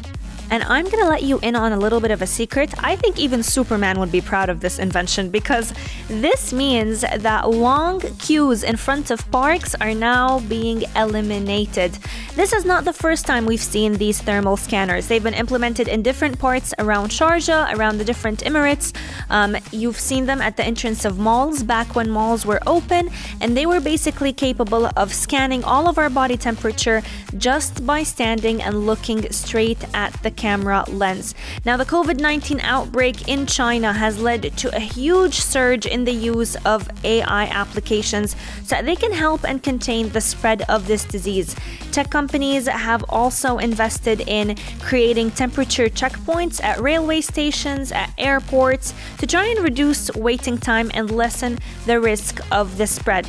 And 0.50 0.62
I'm 0.64 0.84
going 0.84 1.02
to 1.02 1.08
let 1.08 1.22
you 1.22 1.38
in 1.40 1.54
on 1.56 1.72
a 1.72 1.78
little 1.78 2.00
bit 2.00 2.10
of 2.10 2.22
a 2.22 2.26
secret. 2.26 2.72
I 2.82 2.96
think 2.96 3.18
even 3.18 3.42
Superman 3.42 4.00
would 4.00 4.10
be 4.10 4.20
proud 4.20 4.48
of 4.48 4.60
this 4.60 4.78
invention 4.78 5.30
because 5.30 5.74
this 6.08 6.52
means 6.52 7.02
that 7.02 7.50
long 7.50 8.00
queues 8.18 8.62
in 8.62 8.76
front 8.76 9.10
of 9.10 9.30
parks 9.30 9.74
are 9.76 9.94
now 9.94 10.40
being 10.40 10.84
eliminated. 10.96 11.98
This 12.34 12.52
is 12.52 12.64
not 12.64 12.84
the 12.84 12.92
first 12.92 13.26
time 13.26 13.46
we've 13.46 13.60
seen 13.60 13.94
these 13.94 14.22
thermal 14.22 14.56
scanners. 14.56 15.06
They've 15.08 15.22
been 15.22 15.34
implemented 15.34 15.88
in 15.88 16.02
different 16.02 16.38
parts 16.38 16.72
around 16.78 17.10
Sharjah, 17.10 17.74
around 17.74 17.98
the 17.98 18.04
different 18.04 18.44
Emirates. 18.44 18.94
Um, 19.28 19.56
you've 19.70 19.98
seen 19.98 20.26
them 20.26 20.40
at 20.40 20.56
the 20.56 20.64
entrance 20.64 21.04
of 21.04 21.18
malls 21.18 21.62
back 21.62 21.94
when 21.94 22.08
malls 22.08 22.46
were 22.46 22.60
open, 22.66 23.10
and 23.40 23.56
they 23.56 23.66
were 23.66 23.80
basically 23.80 24.32
capable 24.32 24.90
of 24.96 25.12
scanning 25.12 25.64
all 25.64 25.88
of 25.88 25.98
our 25.98 26.08
body 26.08 26.36
temperature 26.36 27.02
just 27.36 27.84
by 27.84 28.02
standing 28.02 28.62
and 28.62 28.86
looking 28.86 29.30
straight 29.32 29.84
at 29.92 30.12
the 30.22 30.30
camera 30.38 30.85
lens. 30.88 31.35
Now, 31.66 31.76
the 31.76 31.85
COVID 31.85 32.18
19 32.21 32.61
outbreak 32.61 33.28
in 33.28 33.45
China 33.45 33.92
has 33.92 34.18
led 34.18 34.57
to 34.57 34.75
a 34.75 34.80
huge 34.80 35.35
surge 35.35 35.85
in 35.85 36.04
the 36.04 36.12
use 36.12 36.57
of 36.64 36.88
AI 37.04 37.45
applications 37.47 38.37
so 38.62 38.76
that 38.76 38.87
they 38.87 38.97
can 38.97 39.12
help 39.12 39.45
and 39.45 39.62
contain 39.62 40.09
the 40.11 40.21
spread 40.21 40.62
of 40.68 40.87
this 40.87 41.04
disease. 41.04 41.54
Tech 41.92 42.11
companies 42.11 42.66
have 42.68 43.04
also 43.09 43.59
invested 43.59 44.23
in 44.26 44.57
creating 44.80 45.30
temperature 45.33 45.88
checkpoints 45.88 46.62
at 46.62 46.80
railway 46.80 47.21
stations, 47.21 47.92
at 47.92 48.11
airports, 48.16 48.95
to 49.18 49.26
try 49.26 49.47
and 49.47 49.59
reduce 49.64 50.11
waiting 50.14 50.57
time 50.57 50.90
and 50.95 51.11
lessen 51.11 51.59
the 51.87 52.00
risk 52.00 52.40
of 52.52 52.78
the 52.78 52.87
spread. 52.87 53.26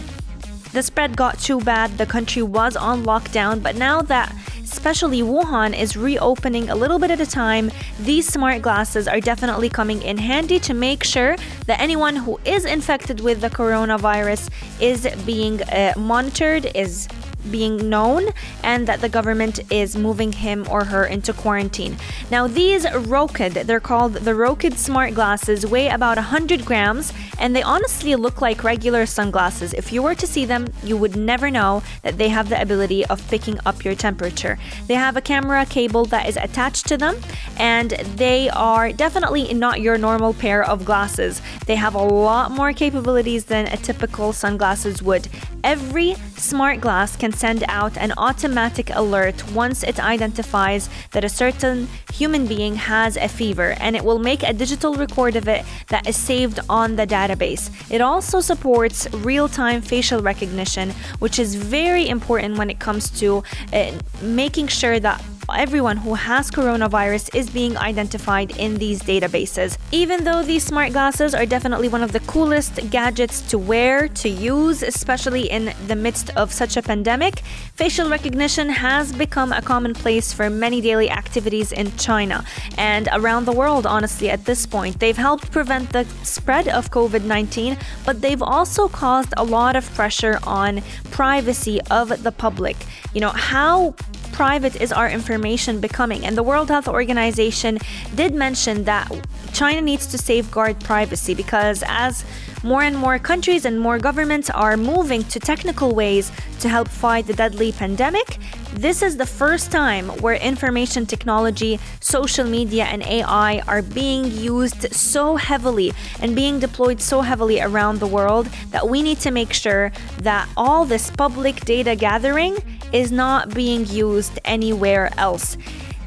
The 0.71 0.83
spread 0.83 1.17
got 1.17 1.39
too 1.39 1.59
bad, 1.61 1.97
the 1.97 2.05
country 2.05 2.43
was 2.43 2.75
on 2.75 3.03
lockdown, 3.03 3.63
but 3.63 3.75
now 3.75 4.03
that 4.03 4.31
especially 4.71 5.21
Wuhan 5.21 5.77
is 5.77 5.97
reopening 5.97 6.69
a 6.69 6.75
little 6.75 6.99
bit 6.99 7.11
at 7.11 7.19
a 7.19 7.25
time, 7.25 7.71
these 7.99 8.27
smart 8.27 8.61
glasses 8.61 9.07
are 9.07 9.19
definitely 9.19 9.69
coming 9.69 10.01
in 10.01 10.17
handy 10.17 10.59
to 10.59 10.73
make 10.73 11.03
sure 11.03 11.35
that 11.65 11.79
anyone 11.79 12.15
who 12.15 12.39
is 12.45 12.65
infected 12.65 13.19
with 13.19 13.41
the 13.41 13.49
coronavirus 13.49 14.49
is 14.79 15.07
being 15.25 15.61
uh, 15.63 15.93
monitored, 15.97 16.71
is 16.75 17.07
being 17.49 17.89
known 17.89 18.29
and 18.63 18.87
that 18.87 19.01
the 19.01 19.09
government 19.09 19.59
is 19.71 19.95
moving 19.95 20.31
him 20.31 20.65
or 20.69 20.85
her 20.85 21.05
into 21.05 21.33
quarantine. 21.33 21.97
Now, 22.31 22.47
these 22.47 22.85
Rokid, 22.85 23.65
they're 23.65 23.79
called 23.79 24.13
the 24.13 24.31
Rokid 24.31 24.75
smart 24.75 25.13
glasses, 25.13 25.65
weigh 25.65 25.89
about 25.89 26.17
100 26.17 26.65
grams 26.65 27.13
and 27.39 27.55
they 27.55 27.63
honestly 27.63 28.15
look 28.15 28.41
like 28.41 28.63
regular 28.63 29.05
sunglasses. 29.05 29.73
If 29.73 29.91
you 29.91 30.03
were 30.03 30.15
to 30.15 30.27
see 30.27 30.45
them, 30.45 30.67
you 30.83 30.97
would 30.97 31.15
never 31.15 31.49
know 31.49 31.81
that 32.03 32.17
they 32.17 32.29
have 32.29 32.49
the 32.49 32.61
ability 32.61 33.05
of 33.05 33.25
picking 33.29 33.57
up 33.65 33.83
your 33.83 33.95
temperature. 33.95 34.59
They 34.87 34.95
have 34.95 35.15
a 35.15 35.21
camera 35.21 35.65
cable 35.65 36.05
that 36.05 36.27
is 36.27 36.37
attached 36.37 36.87
to 36.87 36.97
them, 36.97 37.17
and 37.57 37.91
they 37.91 38.49
are 38.49 38.91
definitely 38.91 39.53
not 39.53 39.81
your 39.81 39.97
normal 39.97 40.33
pair 40.33 40.63
of 40.63 40.85
glasses. 40.85 41.41
They 41.65 41.75
have 41.75 41.95
a 41.95 42.03
lot 42.03 42.51
more 42.51 42.73
capabilities 42.73 43.45
than 43.45 43.67
a 43.67 43.77
typical 43.77 44.33
sunglasses 44.33 45.01
would. 45.01 45.27
Every 45.63 46.15
smart 46.37 46.79
glass 46.79 47.15
can 47.15 47.33
send 47.33 47.63
out 47.67 47.97
an 47.97 48.13
automatic 48.17 48.89
alert 48.93 49.51
once 49.51 49.83
it 49.83 49.99
identifies 49.99 50.89
that 51.11 51.23
a 51.23 51.29
certain 51.29 51.87
human 52.13 52.45
being 52.47 52.75
has 52.75 53.17
a 53.17 53.27
fever, 53.27 53.75
and 53.79 53.95
it 53.95 54.03
will 54.03 54.19
make 54.19 54.43
a 54.43 54.53
digital 54.53 54.95
record 54.95 55.35
of 55.35 55.47
it 55.47 55.65
that 55.89 56.07
is 56.07 56.15
saved 56.15 56.59
on 56.69 56.95
the 56.95 57.05
database. 57.05 57.69
It 57.91 58.01
also 58.01 58.39
supports 58.39 59.11
real 59.13 59.49
time 59.49 59.81
facial 59.81 60.21
recognition, 60.21 60.91
which 61.19 61.39
is 61.39 61.55
very 61.55 62.07
important 62.07 62.57
when 62.57 62.69
it 62.69 62.79
comes 62.79 63.09
to 63.19 63.43
uh, 63.73 63.91
making 64.21 64.67
sure 64.67 64.99
that 64.99 65.21
everyone 65.55 65.97
who 65.97 66.13
has 66.13 66.51
coronavirus 66.51 67.35
is 67.35 67.49
being 67.49 67.77
identified 67.77 68.55
in 68.57 68.77
these 68.77 69.01
databases. 69.01 69.77
Even 69.91 70.23
though 70.23 70.43
these 70.43 70.63
smart 70.63 70.91
glasses 70.91 71.33
are 71.33 71.45
definitely 71.45 71.87
one 71.87 72.03
of 72.03 72.11
the 72.11 72.19
coolest 72.21 72.89
gadgets 72.89 73.41
to 73.49 73.57
wear, 73.57 74.07
to 74.07 74.29
use, 74.29 74.83
especially 74.83 75.49
in 75.49 75.73
the 75.87 75.95
midst 75.95 76.29
of 76.35 76.51
such 76.53 76.77
a 76.77 76.81
pandemic, 76.81 77.39
facial 77.75 78.09
recognition 78.09 78.69
has 78.69 79.13
become 79.13 79.51
a 79.51 79.61
commonplace 79.61 80.33
for 80.33 80.49
many 80.49 80.81
daily 80.81 81.09
activities 81.09 81.71
in 81.71 81.95
China 81.97 82.43
and 82.77 83.07
around 83.13 83.45
the 83.45 83.51
world, 83.51 83.85
honestly, 83.85 84.29
at 84.29 84.45
this 84.45 84.65
point. 84.65 84.99
They've 84.99 85.17
helped 85.17 85.51
prevent 85.51 85.91
the 85.91 86.05
spread 86.23 86.67
of 86.67 86.91
COVID 86.91 87.23
19, 87.23 87.77
but 88.05 88.21
they've 88.21 88.41
also 88.41 88.87
caused 88.87 89.33
a 89.37 89.43
lot 89.43 89.75
of 89.75 89.91
pressure 89.93 90.39
on 90.43 90.81
privacy 91.11 91.79
of 91.89 92.23
the 92.23 92.31
public. 92.31 92.75
You 93.13 93.21
know, 93.21 93.29
how 93.29 93.95
private 94.39 94.79
is 94.79 94.93
our 94.93 95.09
information 95.09 95.81
becoming? 95.81 96.25
And 96.25 96.37
the 96.37 96.43
World 96.43 96.69
Health 96.69 96.87
Organization 96.87 97.77
did 98.15 98.33
mention 98.33 98.85
that 98.85 99.11
China 99.51 99.81
needs 99.81 100.07
to 100.07 100.17
safeguard 100.17 100.79
privacy 100.79 101.33
because 101.35 101.83
as 101.85 102.23
more 102.63 102.83
and 102.83 102.97
more 102.97 103.19
countries 103.19 103.65
and 103.65 103.77
more 103.77 103.99
governments 103.99 104.49
are 104.49 104.77
moving 104.77 105.23
to 105.23 105.41
technical 105.41 105.93
ways 105.93 106.31
to 106.61 106.69
help 106.69 106.87
fight 106.87 107.27
the 107.27 107.33
deadly 107.33 107.73
pandemic, 107.73 108.37
this 108.75 109.01
is 109.01 109.17
the 109.17 109.25
first 109.25 109.73
time 109.73 110.07
where 110.23 110.35
information 110.35 111.05
technology, 111.05 111.77
social 111.99 112.45
media, 112.45 112.85
and 112.85 113.03
AI 113.03 113.59
are 113.67 113.81
being 113.81 114.31
used 114.31 114.93
so 114.93 115.35
heavily 115.35 115.91
and 116.21 116.33
being 116.33 116.59
deployed 116.59 117.01
so 117.01 117.19
heavily 117.19 117.59
around 117.59 117.99
the 117.99 118.07
world 118.07 118.45
that 118.71 118.87
we 118.87 119.01
need 119.01 119.19
to 119.19 119.31
make 119.31 119.51
sure 119.51 119.91
that 120.19 120.47
all 120.55 120.85
this 120.85 121.11
public 121.11 121.65
data 121.65 121.93
gathering 121.93 122.55
is 122.93 123.11
not 123.11 123.53
being 123.53 123.85
used 123.85 124.39
anywhere 124.45 125.11
else. 125.17 125.57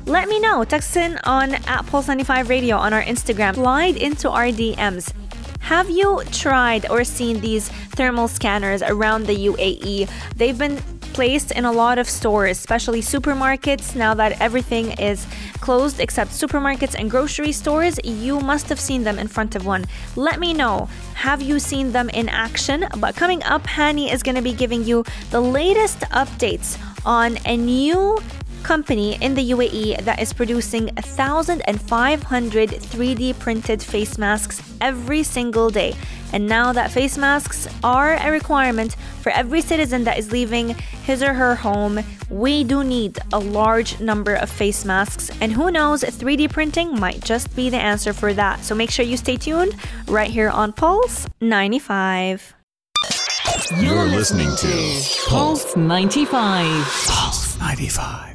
Let 0.07 0.29
me 0.29 0.41
know. 0.41 0.65
Text 0.65 0.97
in 0.97 1.19
on 1.25 1.55
at 1.55 1.87
Pulse95 1.87 2.49
Radio 2.49 2.77
on 2.77 2.93
our 2.93 3.03
Instagram. 3.03 3.55
Slide 3.55 3.97
into 3.97 4.29
our 4.31 4.47
DMs. 4.47 5.13
Have 5.61 5.89
you 5.89 6.23
tried 6.33 6.91
or 6.91 7.05
seen 7.05 7.41
these 7.41 7.69
thermal 7.69 8.27
scanners 8.27 8.83
around 8.83 9.27
the 9.27 9.47
UAE? 9.47 10.11
They've 10.37 10.59
been 10.59 10.83
placed 11.13 11.53
in 11.53 11.65
a 11.65 11.73
lot 11.73 11.99
of 11.99 12.09
stores, 12.09 12.59
especially 12.59 13.01
supermarkets. 13.01 13.95
Now 13.95 14.15
that 14.15 14.41
everything 14.41 14.93
is 14.93 15.27
closed 15.61 16.01
except 16.01 16.31
supermarkets 16.31 16.95
and 16.99 17.11
grocery 17.11 17.53
stores, 17.53 17.99
you 18.05 18.41
must 18.41 18.69
have 18.69 18.81
seen 18.81 19.05
them 19.05 19.19
in 19.19 19.29
front 19.29 19.55
of 19.55 19.67
one. 19.67 19.85
Let 20.17 20.41
me 20.41 20.55
know. 20.55 20.89
Have 21.15 21.43
you 21.43 21.59
seen 21.59 21.93
them 21.93 22.09
in 22.11 22.29
action? 22.29 22.87
But 22.99 23.15
coming 23.17 23.43
up, 23.45 23.65
Hani 23.65 24.13
is 24.13 24.23
going 24.23 24.37
to 24.37 24.43
be 24.43 24.55
giving 24.55 24.85
you 24.85 25.05
the 25.31 25.41
latest 25.41 26.01
updates 26.11 26.79
on 27.05 27.39
a 27.47 27.57
new 27.57 28.19
company 28.63 29.17
in 29.23 29.35
the 29.35 29.51
UAE 29.51 30.05
that 30.05 30.21
is 30.21 30.33
producing 30.33 30.87
1,500 30.95 32.71
3D 32.71 33.39
printed 33.39 33.83
face 33.83 34.19
masks 34.19 34.63
every 34.81 35.23
single 35.23 35.71
day. 35.71 35.95
And 36.33 36.47
now 36.47 36.73
that 36.73 36.91
face 36.91 37.19
masks 37.19 37.69
are 37.85 38.15
a 38.15 38.31
requirement 38.31 38.97
for 39.21 39.31
every 39.33 39.61
citizen 39.61 40.05
that 40.05 40.19
is 40.19 40.33
leaving 40.33 40.71
his 41.05 41.23
or 41.23 41.35
her 41.35 41.55
home, 41.55 42.01
we 42.31 42.65
do 42.65 42.83
need 42.83 43.19
a 43.33 43.39
large 43.39 44.01
number 44.01 44.35
of 44.35 44.49
face 44.49 44.85
masks. 44.85 45.31
And 45.41 45.53
who 45.53 45.71
knows, 45.71 46.03
3D 46.03 46.51
printing 46.51 46.99
might 46.99 47.23
just 47.23 47.55
be 47.55 47.69
the 47.69 47.77
answer 47.77 48.13
for 48.13 48.33
that. 48.33 48.65
So 48.65 48.75
make 48.75 48.91
sure 48.91 49.05
you 49.05 49.17
stay 49.17 49.37
tuned 49.37 49.75
right 50.09 50.31
here 50.31 50.49
on 50.49 50.73
Pulse 50.73 51.27
95. 51.41 52.55
You're 53.79 54.07
listening 54.07 54.55
to 54.57 55.03
Pulse 55.29 55.77
95. 55.77 56.85
Pulse 57.09 57.59
95. 57.59 58.32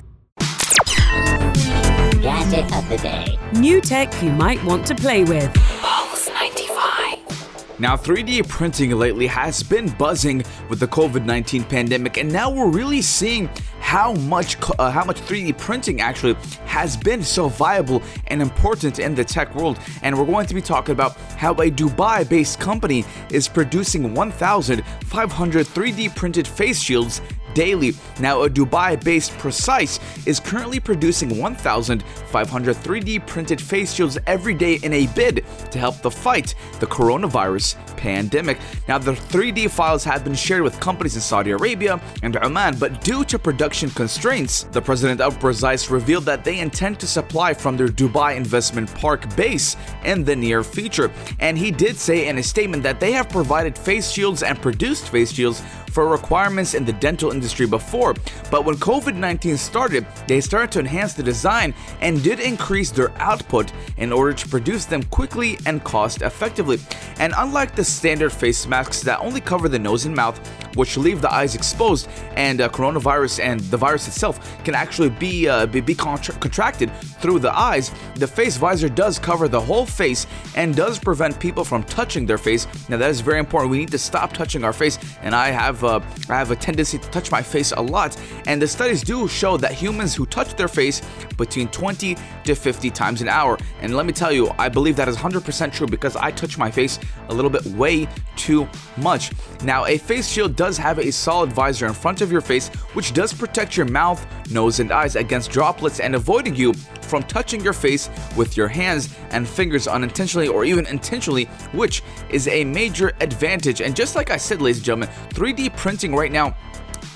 Gadget 2.50 2.78
of 2.78 2.88
the 2.88 2.98
day. 2.98 3.38
New 3.60 3.82
tech 3.82 4.24
you 4.24 4.32
might 4.32 4.64
want 4.64 4.88
to 4.88 4.96
play 4.96 5.26
with. 5.26 5.54
Pulse 5.82 6.30
95. 6.30 7.80
Now, 7.80 7.98
3D 7.98 8.48
printing 8.48 8.92
lately 8.92 9.28
has 9.28 9.62
been 9.64 9.90
buzzing 9.90 10.44
with 10.70 10.80
the 10.80 10.88
COVID 10.88 11.26
19 11.26 11.66
pandemic, 11.66 12.18
and 12.18 12.32
now 12.32 12.50
we're 12.50 12.70
really 12.70 13.02
seeing 13.02 13.50
how 13.82 14.14
much 14.14 14.56
uh, 14.80 14.90
how 14.90 15.04
much 15.04 15.20
3D 15.22 15.58
printing 15.58 16.00
actually 16.00 16.36
has 16.66 16.96
been 16.96 17.22
so 17.22 17.50
viable 17.50 18.02
and 18.28 18.42
important 18.42 19.00
in 19.00 19.14
the 19.14 19.26
tech 19.26 19.54
world. 19.54 19.78
And 20.02 20.18
we're 20.18 20.26
going 20.26 20.48
to 20.48 20.54
be 20.54 20.62
talking 20.62 20.94
about 20.94 21.18
how 21.38 21.52
a 21.52 21.70
Dubai-based 21.70 22.62
company 22.62 23.04
is 23.30 23.50
producing 23.50 24.14
1,500 24.14 25.66
3D 25.66 26.16
printed 26.16 26.48
face 26.48 26.80
shields 26.80 27.22
daily. 27.58 27.96
Now, 28.20 28.44
a 28.44 28.50
Dubai 28.50 29.04
based 29.04 29.32
Precise 29.40 30.00
is 30.28 30.40
currently 30.40 30.80
producing 30.80 31.40
1,500 31.40 32.76
3D 32.76 33.26
printed 33.26 33.60
face 33.60 33.92
shields 33.94 34.20
every 34.28 34.54
day 34.54 34.76
in 34.84 34.94
a 34.94 35.08
bid 35.08 35.44
to 35.72 35.80
help 35.80 35.98
the 36.04 36.12
fight 36.12 36.54
the 36.80 36.86
coronavirus 36.86 37.76
pandemic. 37.98 38.60
Now, 38.88 39.00
the 39.00 39.14
3D 39.14 39.72
files 39.72 40.04
have 40.04 40.24
been 40.24 40.36
shared 40.36 40.62
with 40.62 40.80
companies 40.80 41.16
in 41.16 41.22
Saudi 41.22 41.50
Arabia 41.50 42.00
and 42.22 42.38
Oman, 42.46 42.78
but 42.78 43.02
due 43.04 43.24
to 43.26 43.40
production 43.40 43.90
constraints, 43.90 44.64
the 44.76 44.82
president 44.90 45.20
of 45.20 45.40
Precise 45.40 45.90
revealed 45.90 46.26
that 46.26 46.44
they 46.44 46.60
intend 46.60 47.00
to 47.00 47.08
supply 47.08 47.56
from 47.56 47.76
their 47.76 47.88
Dubai 47.88 48.38
Investment 48.38 48.94
Park 48.94 49.36
base 49.36 49.76
in 50.06 50.24
the 50.24 50.36
near 50.36 50.64
future. 50.64 51.10
And 51.40 51.58
he 51.58 51.72
did 51.72 51.96
say 51.98 52.28
in 52.28 52.38
a 52.38 52.44
statement 52.44 52.84
that 52.84 53.00
they 53.00 53.14
have 53.14 53.30
provided 53.30 53.76
face 53.76 54.12
shields 54.12 54.44
and 54.44 54.62
produced 54.62 55.10
face 55.10 55.32
shields 55.32 55.64
for 55.98 56.08
requirements 56.08 56.76
in 56.76 56.86
the 56.86 56.94
dental 56.94 57.32
industry 57.32 57.66
before, 57.66 58.14
but 58.52 58.66
when 58.66 58.76
COVID 58.76 59.16
19 59.16 59.58
started, 59.58 60.06
they 60.28 60.40
started 60.40 60.72
to 60.74 60.80
enhance 60.80 61.16
the 61.16 61.24
design 61.24 61.74
and 62.02 62.22
did 62.22 62.40
increase 62.40 62.92
their 62.92 63.10
output 63.20 63.74
in 63.98 64.14
order 64.14 64.32
to 64.32 64.48
produce 64.48 64.86
them 64.86 65.02
quickly 65.06 65.58
and 65.66 65.84
cost 65.84 66.22
effectively. 66.22 66.78
And 67.18 67.34
unlike 67.36 67.76
the 67.76 67.84
standard 67.84 68.32
face 68.32 68.68
masks 68.68 69.02
that 69.02 69.20
only 69.22 69.42
cover 69.42 69.68
the 69.68 69.80
nose 69.80 70.06
and 70.06 70.16
mouth, 70.16 70.38
which 70.76 70.98
leave 70.98 71.20
the 71.20 71.34
eyes 71.34 71.56
exposed, 71.56 72.08
and 72.36 72.62
uh, 72.62 72.70
coronavirus 72.70 73.44
and 73.44 73.60
the 73.60 73.78
virus 73.78 74.08
itself 74.08 74.64
can 74.64 74.76
actually 74.76 75.10
be 75.10 75.50
uh, 75.50 75.66
be, 75.66 75.82
be 75.82 75.96
contra- 75.96 76.36
contracted 76.36 76.96
through 77.22 77.40
the 77.40 77.58
eyes. 77.58 77.92
The 78.14 78.28
face 78.28 78.56
visor 78.56 78.88
does 78.88 79.18
cover 79.18 79.48
the 79.48 79.60
whole 79.60 79.88
face 79.88 80.28
and 80.56 80.76
does 80.76 81.00
prevent 81.00 81.40
people 81.40 81.64
from 81.64 81.84
touching 81.86 82.28
their 82.28 82.38
face. 82.38 82.68
Now 82.88 82.98
that 82.98 83.10
is 83.10 83.22
very 83.22 83.40
important. 83.40 83.72
We 83.72 83.80
need 83.80 83.92
to 83.92 83.98
stop 83.98 84.32
touching 84.34 84.64
our 84.64 84.74
face, 84.74 85.00
and 85.24 85.34
I 85.34 85.50
have 85.50 85.84
I 85.88 86.38
have 86.38 86.52
a 86.52 86.56
tendency 86.56 86.98
to 86.98 87.10
touch 87.10 87.32
my 87.32 87.42
face 87.42 87.72
a 87.72 87.82
lot. 87.82 88.18
And 88.46 88.62
the 88.62 88.68
studies 88.68 89.02
do 89.02 89.28
show 89.28 89.58
that 89.58 89.72
humans 89.72 90.16
who 90.16 90.26
touch 90.26 90.56
their 90.56 90.68
face 90.68 91.02
between 91.38 91.68
20 91.70 92.18
to 92.44 92.56
50 92.56 92.90
times 92.90 93.22
an 93.22 93.30
hour. 93.30 93.58
And 93.82 93.96
let 93.96 94.06
me 94.06 94.14
tell 94.14 94.32
you, 94.32 94.52
I 94.58 94.70
believe 94.70 94.96
that 94.98 95.08
is 95.08 95.16
100% 95.16 95.72
true 95.72 95.88
because 95.88 96.16
I 96.16 96.32
touch 96.32 96.58
my 96.58 96.70
face 96.70 97.00
a 97.30 97.34
little 97.34 97.52
bit 97.52 97.66
way 97.68 98.08
too 98.36 98.68
much. 98.98 99.32
Now, 99.64 99.86
a 99.86 99.98
face 99.98 100.28
shield 100.28 100.56
does 100.56 100.78
have 100.78 101.00
a 101.00 101.12
solid 101.12 101.54
visor 101.54 101.86
in 101.86 101.94
front 101.94 102.22
of 102.22 102.32
your 102.32 102.42
face, 102.42 102.70
which 102.94 103.14
does 103.14 103.34
protect 103.34 103.78
your 103.78 103.86
mouth, 103.86 104.26
nose, 104.52 104.80
and 104.80 104.92
eyes 104.92 105.16
against 105.16 105.52
droplets 105.52 106.00
and 106.00 106.16
avoiding 106.16 106.56
you 106.56 106.74
from 107.02 107.24
touching 107.24 107.62
your 107.62 107.74
face 107.74 108.10
with 108.36 108.58
your 108.58 108.68
hands 108.68 109.16
and 109.32 109.48
fingers 109.48 109.88
unintentionally 109.88 110.48
or 110.48 110.66
even 110.66 110.86
intentionally, 110.88 111.46
which 111.72 112.04
is 112.30 112.48
a 112.48 112.64
major 112.64 113.14
advantage. 113.22 113.82
And 113.82 113.96
just 113.96 114.16
like 114.16 114.30
I 114.30 114.38
said, 114.38 114.62
ladies 114.62 114.78
and 114.78 114.86
gentlemen, 114.86 115.10
3D 115.30 115.76
printing 115.76 116.16
right 116.16 116.32
now 116.32 116.56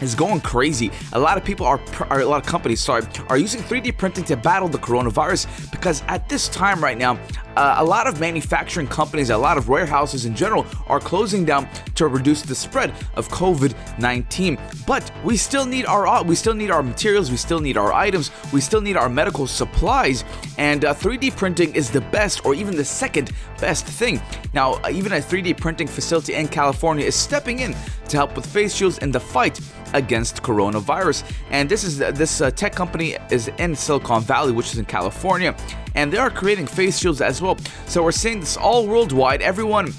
is 0.01 0.15
going 0.15 0.41
crazy. 0.41 0.91
A 1.13 1.19
lot 1.19 1.37
of 1.37 1.43
people 1.43 1.65
are, 1.65 1.79
a 2.09 2.25
lot 2.25 2.41
of 2.41 2.47
companies, 2.47 2.81
sorry, 2.81 3.03
are 3.29 3.37
using 3.37 3.61
3D 3.61 3.97
printing 3.97 4.23
to 4.25 4.35
battle 4.35 4.67
the 4.67 4.77
coronavirus 4.77 5.71
because 5.71 6.03
at 6.07 6.27
this 6.29 6.49
time 6.49 6.83
right 6.83 6.97
now, 6.97 7.19
uh, 7.55 7.75
a 7.79 7.83
lot 7.83 8.07
of 8.07 8.19
manufacturing 8.19 8.87
companies, 8.87 9.29
a 9.29 9.37
lot 9.37 9.57
of 9.57 9.67
warehouses 9.67 10.25
in 10.25 10.35
general 10.35 10.65
are 10.87 10.99
closing 10.99 11.43
down 11.43 11.67
to 11.95 12.07
reduce 12.07 12.41
the 12.41 12.55
spread 12.55 12.93
of 13.15 13.27
COVID-19. 13.29 14.85
But 14.85 15.11
we 15.23 15.37
still 15.37 15.65
need 15.65 15.85
our 15.85 16.23
we 16.23 16.35
still 16.35 16.53
need 16.53 16.71
our 16.71 16.83
materials, 16.83 17.29
we 17.29 17.37
still 17.37 17.59
need 17.59 17.77
our 17.77 17.93
items, 17.93 18.31
we 18.53 18.61
still 18.61 18.81
need 18.81 18.95
our 18.95 19.09
medical 19.09 19.47
supplies, 19.47 20.23
and 20.57 20.85
uh, 20.85 20.93
3D 20.93 21.35
printing 21.35 21.75
is 21.75 21.89
the 21.89 22.01
best 22.01 22.45
or 22.45 22.53
even 22.55 22.75
the 22.75 22.85
second 22.85 23.31
best 23.59 23.85
thing. 23.85 24.21
Now, 24.53 24.73
uh, 24.83 24.89
even 24.91 25.11
a 25.13 25.17
3D 25.17 25.59
printing 25.59 25.87
facility 25.87 26.33
in 26.33 26.47
California 26.47 27.05
is 27.05 27.15
stepping 27.15 27.59
in 27.59 27.75
to 28.07 28.17
help 28.17 28.35
with 28.35 28.45
face 28.45 28.75
shields 28.75 28.97
in 28.99 29.11
the 29.11 29.19
fight 29.19 29.59
against 29.93 30.43
coronavirus. 30.43 31.23
And 31.49 31.69
this 31.69 31.83
is 31.83 31.97
this 31.97 32.41
uh, 32.41 32.51
tech 32.51 32.73
company 32.73 33.17
is 33.29 33.49
in 33.57 33.75
Silicon 33.75 34.21
Valley, 34.21 34.51
which 34.51 34.71
is 34.73 34.79
in 34.79 34.85
California, 34.85 35.55
and 35.95 36.11
they 36.11 36.17
are 36.17 36.29
creating 36.29 36.67
face 36.67 36.99
shields 36.99 37.21
as 37.21 37.41
well. 37.41 37.57
So 37.87 38.03
we're 38.03 38.11
seeing 38.11 38.39
this 38.39 38.57
all 38.57 38.87
worldwide. 38.87 39.41
Everyone 39.41 39.93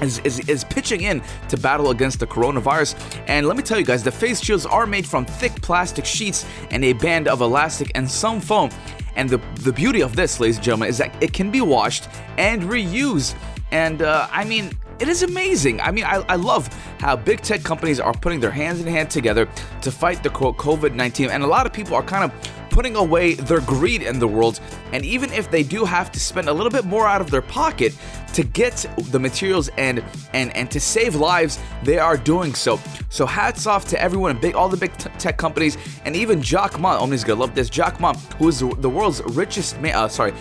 is, 0.00 0.18
is, 0.20 0.48
is, 0.48 0.64
pitching 0.64 1.02
in 1.02 1.22
to 1.48 1.56
battle 1.56 1.90
against 1.90 2.20
the 2.20 2.26
coronavirus. 2.26 2.94
And 3.28 3.46
let 3.46 3.56
me 3.56 3.62
tell 3.62 3.78
you 3.78 3.84
guys, 3.84 4.02
the 4.02 4.10
face 4.10 4.40
shields 4.40 4.66
are 4.66 4.86
made 4.86 5.06
from 5.06 5.24
thick 5.24 5.54
plastic 5.62 6.04
sheets 6.04 6.44
and 6.70 6.84
a 6.84 6.92
band 6.94 7.28
of 7.28 7.40
elastic 7.40 7.92
and 7.94 8.10
some 8.10 8.40
foam. 8.40 8.70
And 9.14 9.28
the, 9.28 9.38
the 9.60 9.72
beauty 9.72 10.02
of 10.02 10.16
this, 10.16 10.40
ladies 10.40 10.56
and 10.56 10.64
gentlemen, 10.64 10.88
is 10.88 10.98
that 10.98 11.14
it 11.22 11.32
can 11.32 11.50
be 11.50 11.60
washed 11.60 12.08
and 12.38 12.62
reused. 12.62 13.36
And 13.70 14.02
uh, 14.02 14.28
I 14.30 14.44
mean, 14.44 14.72
it 15.02 15.08
is 15.08 15.24
amazing. 15.24 15.80
I 15.80 15.90
mean, 15.90 16.04
I, 16.04 16.24
I 16.28 16.36
love 16.36 16.68
how 17.00 17.16
big 17.16 17.40
tech 17.40 17.64
companies 17.64 17.98
are 17.98 18.14
putting 18.14 18.38
their 18.38 18.52
hands 18.52 18.80
in 18.80 18.86
hand 18.86 19.10
together 19.10 19.48
to 19.80 19.90
fight 19.90 20.22
the 20.22 20.30
quote 20.30 20.56
COVID 20.58 20.94
19. 20.94 21.28
And 21.28 21.42
a 21.42 21.46
lot 21.46 21.66
of 21.66 21.72
people 21.72 21.96
are 21.96 22.04
kind 22.04 22.22
of 22.22 22.52
putting 22.70 22.94
away 22.94 23.34
their 23.34 23.60
greed 23.62 24.02
in 24.02 24.20
the 24.20 24.28
world. 24.28 24.60
And 24.92 25.04
even 25.04 25.32
if 25.32 25.50
they 25.50 25.64
do 25.64 25.84
have 25.84 26.12
to 26.12 26.20
spend 26.20 26.48
a 26.48 26.52
little 26.52 26.70
bit 26.70 26.84
more 26.84 27.08
out 27.08 27.20
of 27.20 27.32
their 27.32 27.42
pocket 27.42 27.98
to 28.34 28.44
get 28.44 28.86
the 29.10 29.18
materials 29.18 29.68
and 29.76 30.04
and 30.32 30.54
and 30.56 30.70
to 30.70 30.78
save 30.78 31.16
lives, 31.16 31.58
they 31.82 31.98
are 31.98 32.16
doing 32.16 32.54
so. 32.54 32.78
So 33.08 33.26
hats 33.26 33.66
off 33.66 33.84
to 33.86 34.00
everyone, 34.00 34.30
and 34.30 34.40
big 34.40 34.54
all 34.54 34.68
the 34.68 34.76
big 34.76 34.96
t- 34.98 35.10
tech 35.18 35.36
companies, 35.36 35.76
and 36.04 36.14
even 36.14 36.40
Jack 36.40 36.78
Ma. 36.78 36.96
Omnia's 36.96 37.24
gonna 37.24 37.40
love 37.40 37.56
this. 37.56 37.68
Jack 37.68 37.98
Ma, 37.98 38.14
who 38.38 38.48
is 38.48 38.60
the 38.60 38.88
world's 38.88 39.20
richest 39.34 39.80
man, 39.80 39.96
uh, 39.96 40.06
sorry, 40.08 40.32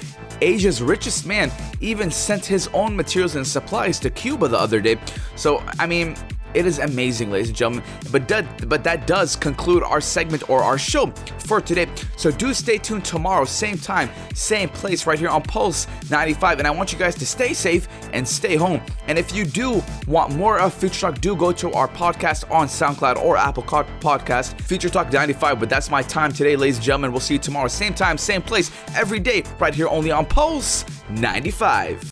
Asia's 0.42 0.82
richest 0.82 1.26
man 1.26 1.52
even 1.80 2.12
sent 2.12 2.46
his 2.46 2.68
own 2.74 2.96
materials 2.96 3.36
and 3.36 3.46
supplies 3.46 4.00
to 4.00 4.10
Cuba 4.10 4.48
the 4.48 4.58
other 4.58 4.82
day. 4.82 4.98
So, 5.36 5.64
I 5.80 5.86
mean, 5.86 6.16
it 6.54 6.66
is 6.66 6.80
amazing, 6.80 7.32
ladies 7.32 7.50
and 7.50 7.58
gentlemen. 7.58 7.84
But 8.12 8.28
that, 8.28 8.70
but 8.70 8.84
that 8.84 9.08
does 9.08 9.36
conclude 9.36 9.84
our 9.84 10.02
segment 10.02 10.50
or 10.50 10.64
our 10.64 10.78
show 10.78 11.08
for 11.40 11.62
today. 11.62 11.88
So 12.18 12.32
do 12.32 12.54
stay 12.54 12.78
tuned 12.78 13.06
tomorrow, 13.06 13.46
same 13.46 13.78
time, 13.78 14.10
same 14.34 14.70
place, 14.70 15.06
right 15.06 15.20
here 15.20 15.30
on 15.30 15.42
Pulse 15.42 15.88
95. 16.10 16.60
And 16.60 16.68
I 16.68 16.72
want 16.72 16.92
you 16.92 17.00
guys 17.00 17.16
to 17.16 17.26
stay 17.26 17.54
safe 17.54 17.88
and 18.14 18.28
stay 18.28 18.56
home. 18.56 18.82
And 19.08 19.18
if 19.18 19.36
you 19.36 19.46
do 19.46 19.84
want 20.08 20.36
more 20.36 20.60
of 20.60 20.74
Future 20.74 21.02
Talk, 21.02 21.22
do 21.22 21.36
go 21.36 21.52
to 21.52 21.72
our 21.74 21.88
podcast 21.88 22.50
on 22.52 22.68
SoundCloud 22.68 23.18
or 23.18 23.38
Apple 23.38 23.64
Podcast, 23.64 24.60
Future 24.62 24.90
Talk 24.90 25.12
95. 25.12 25.60
But 25.60 25.70
that's 25.70 25.90
my 25.90 26.02
time 26.02 26.32
today, 26.32 26.56
ladies 26.56 26.78
and 26.78 26.86
gentlemen. 26.86 27.12
We'll 27.12 27.22
see 27.22 27.36
you 27.36 27.40
tomorrow, 27.40 27.68
same 27.68 27.94
time, 27.94 28.18
same 28.18 28.42
place, 28.42 28.72
every 28.96 29.20
day, 29.20 29.44
right 29.60 29.74
here 29.74 29.88
only 29.88 30.12
on 30.12 30.26
Pulse 30.26 30.86
95. 31.10 32.12